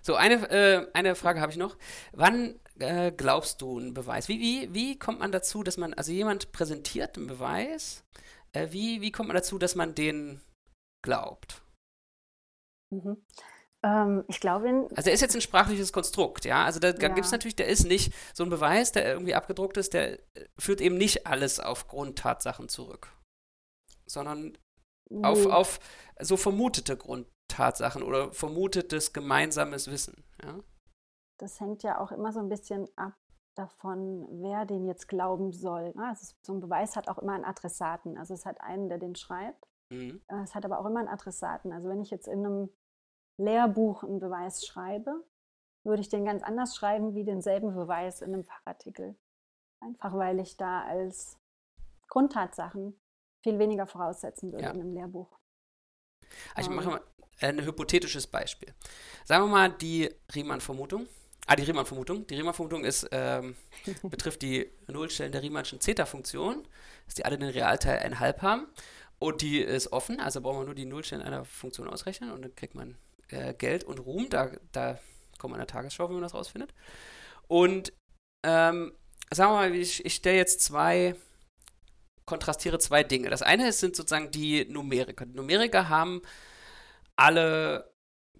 So, 0.00 0.14
eine, 0.14 0.48
äh, 0.48 0.86
eine 0.94 1.16
Frage 1.16 1.40
habe 1.40 1.50
ich 1.50 1.58
noch. 1.58 1.76
Wann 2.12 2.60
äh, 2.78 3.10
glaubst 3.10 3.62
du 3.62 3.80
einen 3.80 3.94
Beweis? 3.94 4.28
Wie, 4.28 4.38
wie, 4.38 4.72
wie 4.72 4.96
kommt 4.96 5.18
man 5.18 5.32
dazu, 5.32 5.64
dass 5.64 5.76
man, 5.76 5.94
also 5.94 6.12
jemand 6.12 6.52
präsentiert 6.52 7.16
einen 7.16 7.26
Beweis, 7.26 8.04
äh, 8.52 8.68
wie, 8.70 9.00
wie 9.00 9.10
kommt 9.10 9.26
man 9.26 9.34
dazu, 9.34 9.58
dass 9.58 9.74
man 9.74 9.96
den 9.96 10.40
glaubt? 11.02 11.62
Mhm. 12.90 13.16
Ähm, 13.84 14.24
ich 14.28 14.40
glaube. 14.40 14.88
Also, 14.96 15.08
er 15.08 15.14
ist 15.14 15.20
jetzt 15.20 15.34
ein 15.34 15.40
sprachliches 15.40 15.92
Konstrukt, 15.92 16.44
ja. 16.44 16.64
Also, 16.64 16.80
da, 16.80 16.88
ja. 16.88 17.08
gibt 17.08 17.26
es 17.26 17.32
natürlich, 17.32 17.56
der 17.56 17.68
ist 17.68 17.84
nicht 17.84 18.12
so 18.34 18.44
ein 18.44 18.50
Beweis, 18.50 18.92
der 18.92 19.06
irgendwie 19.06 19.34
abgedruckt 19.34 19.76
ist, 19.76 19.94
der 19.94 20.14
äh, 20.14 20.46
führt 20.58 20.80
eben 20.80 20.96
nicht 20.96 21.26
alles 21.26 21.60
auf 21.60 21.86
Grundtatsachen 21.86 22.68
zurück, 22.68 23.12
sondern 24.06 24.58
nee. 25.10 25.24
auf, 25.24 25.46
auf 25.46 25.80
so 26.20 26.36
vermutete 26.36 26.96
Grund, 26.96 27.28
Tatsachen 27.48 28.02
oder 28.02 28.32
vermutetes 28.32 29.12
gemeinsames 29.12 29.90
Wissen. 29.90 30.24
Ja? 30.42 30.58
Das 31.38 31.60
hängt 31.60 31.82
ja 31.82 32.00
auch 32.00 32.12
immer 32.12 32.32
so 32.32 32.40
ein 32.40 32.48
bisschen 32.48 32.88
ab 32.96 33.14
davon, 33.54 34.26
wer 34.42 34.64
den 34.66 34.86
jetzt 34.86 35.08
glauben 35.08 35.52
soll. 35.52 35.92
Also 35.96 36.32
so 36.42 36.54
ein 36.54 36.60
Beweis 36.60 36.96
hat 36.96 37.08
auch 37.08 37.18
immer 37.18 37.32
einen 37.32 37.44
Adressaten. 37.44 38.16
Also 38.16 38.34
es 38.34 38.46
hat 38.46 38.60
einen, 38.60 38.88
der 38.88 38.98
den 38.98 39.16
schreibt. 39.16 39.66
Mhm. 39.90 40.20
Äh, 40.28 40.42
es 40.42 40.54
hat 40.54 40.64
aber 40.64 40.78
auch 40.78 40.86
immer 40.86 41.00
einen 41.00 41.08
Adressaten. 41.08 41.72
Also 41.72 41.88
wenn 41.88 42.00
ich 42.00 42.10
jetzt 42.10 42.28
in 42.28 42.44
einem 42.44 42.70
Lehrbuch 43.38 44.02
einen 44.02 44.20
Beweis 44.20 44.66
schreibe, 44.66 45.24
würde 45.84 46.02
ich 46.02 46.08
den 46.08 46.24
ganz 46.24 46.42
anders 46.42 46.76
schreiben 46.76 47.14
wie 47.14 47.24
denselben 47.24 47.74
Beweis 47.74 48.20
in 48.20 48.34
einem 48.34 48.44
Fachartikel. 48.44 49.16
Einfach 49.80 50.14
weil 50.14 50.40
ich 50.40 50.56
da 50.56 50.82
als 50.82 51.38
Grundtatsachen 52.08 52.98
viel 53.42 53.58
weniger 53.58 53.86
voraussetzen 53.86 54.52
würde 54.52 54.64
ja. 54.64 54.70
in 54.72 54.80
einem 54.80 54.92
Lehrbuch. 54.92 55.38
Also 56.54 56.70
ich 56.70 56.76
mache 56.76 56.90
mal 56.90 57.00
ein 57.40 57.64
hypothetisches 57.64 58.26
Beispiel. 58.26 58.74
Sagen 59.24 59.44
wir 59.44 59.48
mal 59.48 59.70
die 59.70 60.10
Riemann-Vermutung. 60.34 61.06
Ah, 61.46 61.56
die 61.56 61.62
Riemann-Vermutung. 61.62 62.26
Die 62.26 62.34
Riemann-Vermutung 62.34 62.84
ähm, 63.12 63.56
betrifft 64.02 64.42
die 64.42 64.70
Nullstellen 64.88 65.32
der 65.32 65.42
Riemannschen 65.42 65.80
Zeta-Funktion, 65.80 66.66
dass 67.06 67.14
die 67.14 67.24
alle 67.24 67.38
den 67.38 67.48
Realteil 67.48 68.00
1,5 68.12 68.42
haben. 68.42 68.66
Und 69.18 69.42
die 69.42 69.60
ist 69.60 69.92
offen, 69.92 70.20
also 70.20 70.40
brauchen 70.40 70.60
wir 70.60 70.64
nur 70.66 70.74
die 70.74 70.84
Nullstellen 70.84 71.22
einer 71.22 71.44
Funktion 71.44 71.88
ausrechnen 71.88 72.30
und 72.30 72.42
dann 72.42 72.54
kriegt 72.54 72.74
man 72.74 72.96
äh, 73.30 73.54
Geld 73.54 73.84
und 73.84 73.98
Ruhm. 73.98 74.28
Da, 74.28 74.50
da 74.72 74.98
kommt 75.38 75.52
man 75.52 75.60
in 75.60 75.66
der 75.66 75.72
Tagesschau, 75.72 76.08
wenn 76.08 76.14
man 76.14 76.22
das 76.22 76.34
rausfindet. 76.34 76.74
Und 77.46 77.92
ähm, 78.44 78.92
sagen 79.32 79.52
wir 79.52 79.56
mal, 79.56 79.74
ich, 79.74 80.04
ich 80.04 80.14
stelle 80.14 80.36
jetzt 80.36 80.60
zwei, 80.60 81.14
kontrastiere 82.26 82.78
zwei 82.78 83.02
Dinge. 83.02 83.30
Das 83.30 83.42
eine 83.42 83.72
sind 83.72 83.96
sozusagen 83.96 84.30
die 84.30 84.64
Numeriker. 84.66 85.26
Die 85.26 85.36
Numeriker 85.36 85.88
haben 85.88 86.22
alle 87.16 87.92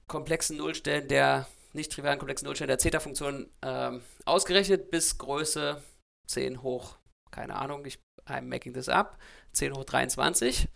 komplexen 0.06 0.56
Nullstellen 0.56 1.08
der 1.08 1.46
nicht 1.72 1.92
trivialen 1.92 2.18
komplexen 2.18 2.46
Nullstellen 2.46 2.68
der 2.68 2.78
Zeta-Funktion 2.78 3.50
ähm, 3.62 4.02
ausgerechnet 4.24 4.90
bis 4.90 5.18
Größe 5.18 5.82
10 6.26 6.62
hoch, 6.62 6.98
keine 7.30 7.56
Ahnung, 7.56 7.84
ich, 7.84 7.98
I'm 8.26 8.42
making 8.42 8.74
this 8.74 8.88
up, 8.88 9.18
10 9.52 9.74
hoch 9.74 9.84
23 9.84 10.68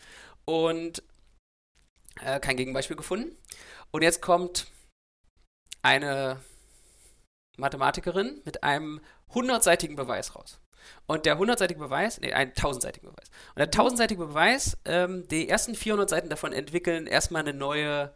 und 0.45 1.03
äh, 2.21 2.41
kein 2.41 2.57
Gegenbeispiel 2.57 2.97
gefunden. 2.97 3.37
Und 3.91 4.03
jetzt 4.03 4.23
kommt 4.23 4.67
eine 5.83 6.41
Mathematikerin 7.57 8.41
mit 8.45 8.63
einem 8.63 9.01
hundertseitigen 9.29 9.97
Beweis 9.97 10.35
raus. 10.35 10.59
Und 11.07 11.27
der 11.27 11.39
hundertseitige 11.39 11.81
Beweis, 11.81 12.21
nee, 12.21 12.33
ein 12.33 12.55
tausendseitiger 12.55 13.11
Beweis. 13.11 13.29
Und 13.51 13.59
der 13.59 13.71
tausendseitige 13.71 14.27
Beweis, 14.27 14.79
ähm, 14.85 15.29
die 15.29 15.49
ersten 15.49 15.75
400 15.75 16.11
Seiten 16.11 16.29
davon 16.29 16.53
entwickeln 16.53 17.07
erstmal 17.07 17.43
eine 17.43 17.55
neue 17.55 18.15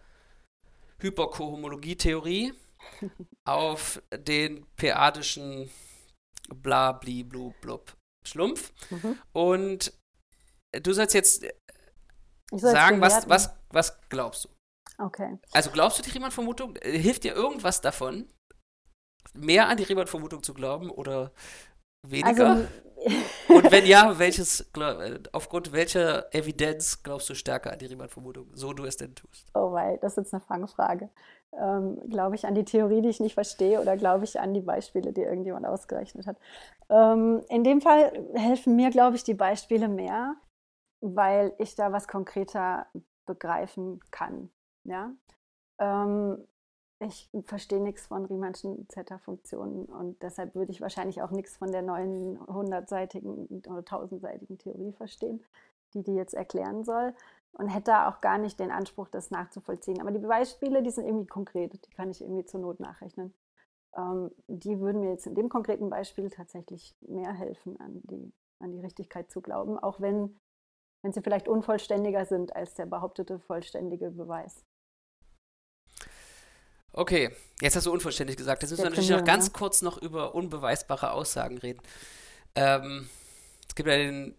Hyperkohomologietheorie 0.98 2.54
auf 3.44 4.02
den 4.12 4.66
peadischen 4.76 5.70
bla 6.48 6.92
bli 6.92 7.24
blu 7.24 7.52
blub 7.60 7.96
Schlumpf. 8.24 8.72
Mhm. 8.90 9.18
Und 9.32 9.92
du 10.72 10.92
sollst 10.92 11.14
jetzt 11.14 11.44
sagen, 12.52 13.00
was, 13.00 13.28
was, 13.28 13.54
was 13.70 13.98
glaubst 14.08 14.44
du? 14.44 14.48
Okay. 14.98 15.38
Also 15.52 15.70
glaubst 15.70 15.98
du 15.98 16.02
die 16.02 16.10
Riemann-Vermutung? 16.10 16.76
Hilft 16.82 17.24
dir 17.24 17.34
irgendwas 17.34 17.80
davon, 17.80 18.28
mehr 19.34 19.68
an 19.68 19.76
die 19.76 19.84
Riemann-Vermutung 19.84 20.42
zu 20.42 20.54
glauben 20.54 20.90
oder 20.90 21.32
weniger? 22.02 22.50
Also, 22.50 22.68
Und 23.48 23.70
wenn 23.70 23.86
ja, 23.86 24.18
welches, 24.18 24.70
aufgrund 25.32 25.72
welcher 25.72 26.34
Evidenz 26.34 27.02
glaubst 27.02 27.28
du 27.28 27.34
stärker 27.34 27.72
an 27.72 27.78
die 27.78 27.86
Riemann-Vermutung, 27.86 28.48
so 28.54 28.72
du 28.72 28.84
es 28.84 28.96
denn 28.96 29.14
tust? 29.14 29.46
Oh, 29.54 29.72
weil 29.72 29.98
das 29.98 30.12
ist 30.12 30.16
jetzt 30.16 30.34
eine 30.34 30.40
Fangfrage. 30.40 31.10
Ähm, 31.52 32.00
glaube 32.10 32.34
ich 32.34 32.46
an 32.46 32.54
die 32.54 32.64
Theorie, 32.64 33.00
die 33.00 33.08
ich 33.08 33.20
nicht 33.20 33.34
verstehe, 33.34 33.80
oder 33.80 33.96
glaube 33.96 34.24
ich 34.24 34.40
an 34.40 34.52
die 34.52 34.60
Beispiele, 34.60 35.12
die 35.12 35.22
irgendjemand 35.22 35.66
ausgerechnet 35.66 36.26
hat? 36.26 36.36
Ähm, 36.90 37.42
in 37.48 37.64
dem 37.64 37.80
Fall 37.80 38.12
helfen 38.34 38.76
mir, 38.76 38.90
glaube 38.90 39.16
ich, 39.16 39.24
die 39.24 39.34
Beispiele 39.34 39.88
mehr, 39.88 40.36
weil 41.00 41.54
ich 41.58 41.74
da 41.74 41.92
was 41.92 42.08
konkreter 42.08 42.86
begreifen 43.26 44.00
kann. 44.10 44.50
Ja? 44.84 45.12
Ähm, 45.78 46.46
ich 46.98 47.28
verstehe 47.44 47.80
nichts 47.80 48.06
von 48.06 48.24
Riemannschen 48.24 48.88
Zeta-Funktionen 48.88 49.84
und 49.84 50.22
deshalb 50.22 50.54
würde 50.54 50.72
ich 50.72 50.80
wahrscheinlich 50.80 51.20
auch 51.20 51.30
nichts 51.30 51.56
von 51.56 51.70
der 51.70 51.82
neuen 51.82 52.40
hundertseitigen 52.46 53.62
oder 53.66 53.84
tausendseitigen 53.84 54.56
Theorie 54.58 54.92
verstehen, 54.92 55.44
die 55.92 56.02
die 56.02 56.14
jetzt 56.14 56.32
erklären 56.32 56.84
soll 56.84 57.14
und 57.52 57.68
hätte 57.68 58.06
auch 58.06 58.20
gar 58.20 58.38
nicht 58.38 58.58
den 58.60 58.70
Anspruch, 58.70 59.08
das 59.08 59.30
nachzuvollziehen. 59.30 60.00
Aber 60.00 60.10
die 60.10 60.18
Beispiele, 60.18 60.82
die 60.82 60.90
sind 60.90 61.06
irgendwie 61.06 61.26
konkret, 61.26 61.72
die 61.74 61.90
kann 61.90 62.10
ich 62.10 62.22
irgendwie 62.22 62.44
zur 62.44 62.60
Not 62.60 62.80
nachrechnen. 62.80 63.34
Ähm, 63.96 64.30
die 64.46 64.78
würden 64.80 65.00
mir 65.00 65.10
jetzt 65.10 65.26
in 65.26 65.34
dem 65.34 65.48
konkreten 65.48 65.90
Beispiel 65.90 66.30
tatsächlich 66.30 66.96
mehr 67.00 67.32
helfen, 67.32 67.78
an 67.80 68.00
die, 68.04 68.32
an 68.58 68.72
die 68.72 68.80
Richtigkeit 68.80 69.30
zu 69.30 69.40
glauben, 69.40 69.78
auch 69.78 70.00
wenn, 70.00 70.38
wenn 71.06 71.12
sie 71.12 71.22
vielleicht 71.22 71.46
unvollständiger 71.46 72.26
sind 72.26 72.56
als 72.56 72.74
der 72.74 72.86
behauptete 72.86 73.38
vollständige 73.38 74.10
Beweis. 74.10 74.64
Okay, 76.92 77.30
jetzt 77.60 77.76
hast 77.76 77.86
du 77.86 77.92
unvollständig 77.92 78.36
gesagt. 78.36 78.62
Jetzt 78.62 78.72
müssen 78.72 78.82
wir 78.82 78.90
natürlich 78.90 79.10
noch 79.10 79.24
ganz 79.24 79.52
kurz 79.52 79.82
noch 79.82 79.98
über 80.02 80.34
unbeweisbare 80.34 81.12
Aussagen 81.12 81.58
reden. 81.58 81.80
Ähm, 82.56 83.08
es 83.68 83.76
gibt 83.76 83.88
ja 83.88 83.96
den 83.96 84.36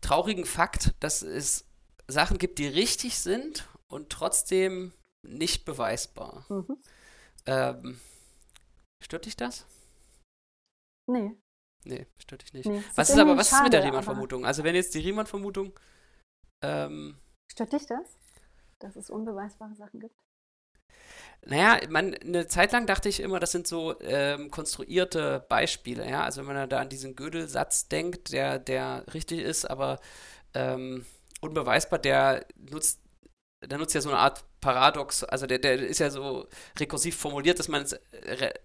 traurigen 0.00 0.44
Fakt, 0.44 0.94
dass 1.00 1.22
es 1.22 1.64
Sachen 2.06 2.38
gibt, 2.38 2.60
die 2.60 2.68
richtig 2.68 3.18
sind 3.18 3.68
und 3.88 4.10
trotzdem 4.10 4.92
nicht 5.26 5.64
beweisbar. 5.64 6.46
Mhm. 6.50 6.76
Ähm, 7.46 8.00
stört 9.02 9.26
dich 9.26 9.36
das? 9.36 9.66
Nee. 11.08 11.32
Nee, 11.84 12.06
stört 12.18 12.42
dich 12.42 12.52
nicht. 12.52 12.66
Nee, 12.66 12.82
was 12.94 13.10
ist, 13.10 13.18
aber, 13.18 13.36
was 13.36 13.48
schade, 13.48 13.62
ist 13.62 13.64
mit 13.64 13.72
der 13.72 13.84
Riemann-Vermutung? 13.84 14.44
Also 14.44 14.64
wenn 14.64 14.74
jetzt 14.74 14.94
die 14.94 15.00
Riemann-Vermutung 15.00 15.72
ähm, 16.62 17.16
Stört 17.50 17.72
dich 17.72 17.86
das? 17.86 18.18
Dass 18.78 18.96
es 18.96 19.10
unbeweisbare 19.10 19.74
Sachen 19.74 20.00
gibt? 20.00 20.14
Naja, 21.44 21.80
man, 21.88 22.14
eine 22.14 22.46
Zeit 22.48 22.72
lang 22.72 22.86
dachte 22.86 23.08
ich 23.08 23.20
immer, 23.20 23.40
das 23.40 23.52
sind 23.52 23.66
so 23.66 23.98
ähm, 24.00 24.50
konstruierte 24.50 25.44
Beispiele, 25.48 26.08
ja. 26.08 26.22
Also 26.22 26.46
wenn 26.46 26.54
man 26.54 26.68
da 26.68 26.80
an 26.80 26.90
diesen 26.90 27.16
Gödel-Satz 27.16 27.88
denkt, 27.88 28.32
der, 28.32 28.58
der 28.58 29.04
richtig 29.14 29.40
ist, 29.40 29.64
aber 29.64 30.00
ähm, 30.54 31.06
unbeweisbar, 31.40 31.98
der 31.98 32.46
nutzt, 32.56 33.00
der 33.66 33.78
nutzt 33.78 33.94
ja 33.94 34.00
so 34.00 34.08
eine 34.08 34.18
Art 34.18 34.44
Paradox, 34.60 35.24
also 35.24 35.46
der, 35.46 35.58
der 35.58 35.74
ist 35.74 36.00
ja 36.00 36.10
so 36.10 36.48
rekursiv 36.78 37.16
formuliert, 37.16 37.58
dass 37.58 37.68
man 37.68 37.86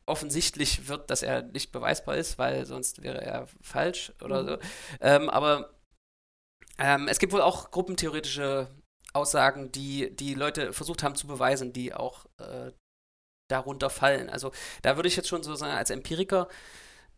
offensichtlich 0.05 0.88
wird, 0.88 1.10
dass 1.10 1.21
er 1.21 1.41
nicht 1.41 1.71
beweisbar 1.71 2.15
ist, 2.17 2.38
weil 2.38 2.65
sonst 2.65 3.03
wäre 3.03 3.21
er 3.21 3.47
falsch 3.62 4.13
oder 4.21 4.43
mhm. 4.43 4.47
so. 4.47 4.58
Ähm, 5.01 5.29
aber 5.29 5.69
ähm, 6.77 7.08
es 7.08 7.19
gibt 7.19 7.34
wohl 7.34 7.41
auch 7.41 7.71
gruppentheoretische 7.71 8.67
Aussagen, 9.13 9.71
die 9.71 10.13
die 10.15 10.34
Leute 10.34 10.73
versucht 10.73 11.03
haben 11.03 11.15
zu 11.15 11.27
beweisen, 11.27 11.73
die 11.73 11.93
auch 11.93 12.25
äh, 12.38 12.71
darunter 13.49 13.89
fallen. 13.89 14.29
Also 14.29 14.51
da 14.81 14.97
würde 14.97 15.08
ich 15.08 15.15
jetzt 15.15 15.29
schon 15.29 15.43
so 15.43 15.55
sagen, 15.55 15.73
als 15.73 15.89
Empiriker 15.89 16.47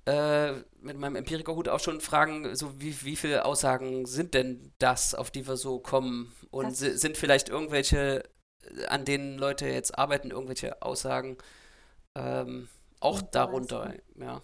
äh, 0.08 0.54
mit 0.80 0.98
meinem 0.98 1.18
Empirikerhut 1.18 1.68
auch 1.68 1.82
schon 1.82 2.00
fragen, 2.00 2.56
so 2.56 2.80
wie, 2.80 3.04
wie 3.04 3.16
viele 3.16 3.44
Aussagen 3.44 4.06
sind 4.06 4.34
denn 4.34 4.72
das, 4.80 5.14
auf 5.14 5.32
die 5.32 5.48
wir 5.48 5.58
so 5.58 5.80
kommen? 5.80 6.34
Und 6.50 6.68
das 6.68 6.80
sind 6.80 7.18
vielleicht 7.18 7.50
irgendwelche, 7.50 8.24
äh, 8.62 8.86
an 8.86 9.04
denen 9.04 9.38
Leute 9.38 9.68
jetzt 9.68 9.98
arbeiten, 9.98 10.32
irgendwelche 10.32 10.82
Aussagen 10.82 11.38
ähm, 12.16 12.70
auch 13.00 13.22
darunter, 13.22 13.94
ja. 14.16 14.42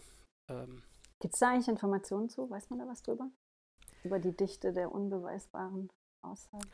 Ähm. 0.49 0.83
Gibt 1.19 1.35
es 1.35 1.39
da 1.39 1.51
eigentlich 1.51 1.69
Informationen 1.69 2.29
zu? 2.29 2.49
Weiß 2.49 2.69
man 2.69 2.79
da 2.79 2.87
was 2.87 3.01
drüber? 3.01 3.29
Über 4.03 4.19
die 4.19 4.35
Dichte 4.35 4.73
der 4.73 4.91
unbeweisbaren 4.91 5.89
Aussagen? 6.21 6.69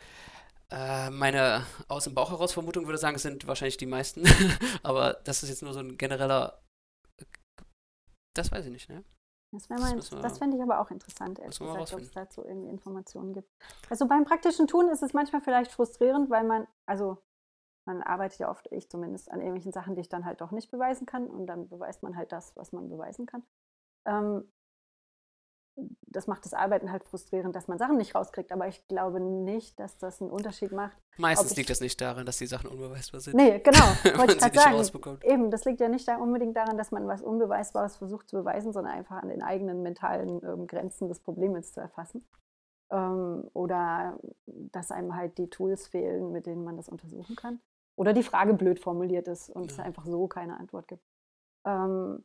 Äh, 0.72 1.12
meine 1.12 1.64
aus 1.88 2.06
dem 2.06 2.16
Bauch 2.16 2.32
heraus 2.32 2.54
Vermutung 2.54 2.86
würde 2.86 2.98
sagen, 2.98 3.16
es 3.16 3.22
sind 3.22 3.46
wahrscheinlich 3.48 3.78
die 3.78 3.86
meisten. 3.86 4.24
Aber 4.84 5.14
das 5.24 5.44
ist 5.44 5.50
jetzt 5.50 5.62
nur 5.62 5.74
so 5.74 5.80
ein 5.80 5.98
genereller. 5.98 6.60
Das 8.34 8.52
weiß 8.52 8.66
ich 8.66 8.72
nicht, 8.72 8.90
ne? 8.90 9.04
Das, 9.52 9.68
das, 9.68 10.10
das 10.10 10.38
fände 10.38 10.58
ich 10.58 10.62
aber 10.64 10.80
auch 10.80 10.92
interessant, 10.92 11.40
ehrlich 11.40 11.58
gesagt, 11.58 11.94
ob 11.94 12.00
es 12.00 12.12
dazu 12.12 12.46
irgendwie 12.46 12.70
Informationen 12.70 13.34
gibt. 13.34 13.50
Also 13.90 14.08
beim 14.08 14.24
praktischen 14.24 14.68
Tun 14.68 14.90
ist 14.90 15.02
es 15.02 15.14
manchmal 15.14 15.42
vielleicht 15.42 15.72
frustrierend, 15.72 16.30
weil 16.30 16.44
man, 16.44 16.68
also 16.86 17.24
man 17.86 18.04
arbeitet 18.04 18.40
ja 18.40 18.52
oft, 18.52 18.68
ich 18.72 18.90
zumindest, 18.90 19.32
an 19.32 19.40
irgendwelchen 19.40 19.72
Sachen, 19.72 19.96
die 19.96 20.02
ich 20.02 20.10
dann 20.10 20.26
halt 20.26 20.42
doch 20.42 20.52
nicht 20.52 20.70
beweisen 20.70 21.08
kann 21.08 21.28
und 21.28 21.48
dann 21.48 21.68
beweist 21.68 22.04
man 22.04 22.16
halt 22.16 22.32
das, 22.32 22.56
was 22.56 22.72
man 22.72 22.90
beweisen 22.90 23.26
kann. 23.26 23.44
Ähm, 24.06 24.52
das 26.02 26.28
macht 26.28 26.46
das 26.46 26.54
Arbeiten 26.54 26.92
halt 26.92 27.04
frustrierend, 27.04 27.56
dass 27.56 27.68
man 27.68 27.78
Sachen 27.78 27.98
nicht 27.98 28.16
rauskriegt. 28.16 28.52
Aber 28.52 28.68
ich 28.68 28.88
glaube 28.88 29.20
nicht, 29.20 29.80
dass 29.80 29.98
das 29.98 30.22
einen 30.22 30.32
Unterschied 30.32 30.72
macht. 30.72 30.98
Meistens 31.18 31.56
liegt 31.56 31.70
das 31.70 31.82
nicht 31.82 32.00
daran, 32.02 32.26
dass 32.26 32.38
die 32.38 32.48
Sachen 32.48 32.70
unbeweisbar 32.70 33.20
sind. 33.22 33.36
Nee, 33.36 33.60
genau. 33.60 33.80
Wollte 34.18 34.34
ich 34.34 34.40
gerade 34.40 34.84
sagen. 34.84 35.20
Eben, 35.24 35.52
das 35.52 35.66
liegt 35.66 35.80
ja 35.80 35.90
nicht 35.90 36.08
da 36.08 36.18
unbedingt 36.18 36.56
daran, 36.56 36.78
dass 36.78 36.92
man 36.92 37.08
was 37.08 37.22
Unbeweisbares 37.22 37.98
versucht 37.98 38.30
zu 38.30 38.38
beweisen, 38.38 38.74
sondern 38.74 38.94
einfach 38.94 39.22
an 39.22 39.30
den 39.30 39.42
eigenen 39.42 39.82
mentalen 39.82 40.42
ähm, 40.44 40.68
Grenzen 40.68 41.08
des 41.08 41.20
Problems 41.20 41.74
zu 41.74 41.82
erfassen. 41.82 42.26
Ähm, 42.92 43.50
oder 43.54 44.20
dass 44.46 44.92
einem 44.92 45.16
halt 45.16 45.38
die 45.38 45.50
Tools 45.50 45.88
fehlen, 45.88 46.32
mit 46.32 46.46
denen 46.46 46.64
man 46.64 46.78
das 46.78 46.90
untersuchen 46.90 47.36
kann. 47.36 47.60
Oder 47.96 48.14
die 48.14 48.24
Frage 48.24 48.54
blöd 48.54 48.80
formuliert 48.80 49.28
ist 49.28 49.50
und 49.50 49.66
ja. 49.66 49.72
es 49.72 49.80
einfach 49.80 50.06
so 50.06 50.28
keine 50.28 50.58
Antwort 50.58 50.88
gibt. 50.88 51.04
Ähm, 51.66 52.24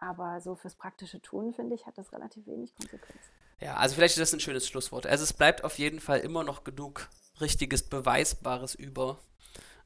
aber 0.00 0.40
so 0.40 0.56
fürs 0.56 0.74
praktische 0.74 1.20
Tun, 1.20 1.52
finde 1.52 1.74
ich, 1.74 1.86
hat 1.86 1.98
das 1.98 2.12
relativ 2.12 2.46
wenig 2.46 2.74
Konsequenz. 2.74 3.20
Ja, 3.60 3.76
also 3.76 3.94
vielleicht 3.94 4.16
ist 4.16 4.20
das 4.20 4.32
ein 4.32 4.40
schönes 4.40 4.66
Schlusswort. 4.66 5.06
Also 5.06 5.24
es 5.24 5.32
bleibt 5.32 5.64
auf 5.64 5.78
jeden 5.78 6.00
Fall 6.00 6.20
immer 6.20 6.44
noch 6.44 6.64
genug 6.64 7.08
richtiges, 7.40 7.82
beweisbares 7.82 8.74
über, 8.74 9.18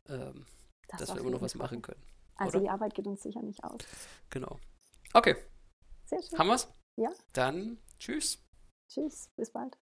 ähm, 0.09 0.47
das 0.89 1.01
dass 1.01 1.15
wir 1.15 1.21
immer 1.21 1.31
noch 1.31 1.43
was 1.43 1.57
machen 1.57 1.83
können. 1.83 2.01
Also 2.37 2.59
oder? 2.59 2.65
die 2.65 2.71
Arbeit 2.71 2.95
geht 2.95 3.07
uns 3.07 3.23
sicher 3.23 3.43
nicht 3.43 3.63
aus. 3.65 3.81
Genau. 4.31 4.59
Okay. 5.13 5.37
Sehr 6.05 6.23
schön. 6.23 6.39
Haben 6.39 6.49
wir's? 6.49 6.69
Ja. 6.97 7.11
Dann 7.33 7.79
tschüss. 7.99 8.39
Tschüss, 8.89 9.31
bis 9.37 9.51
bald. 9.51 9.77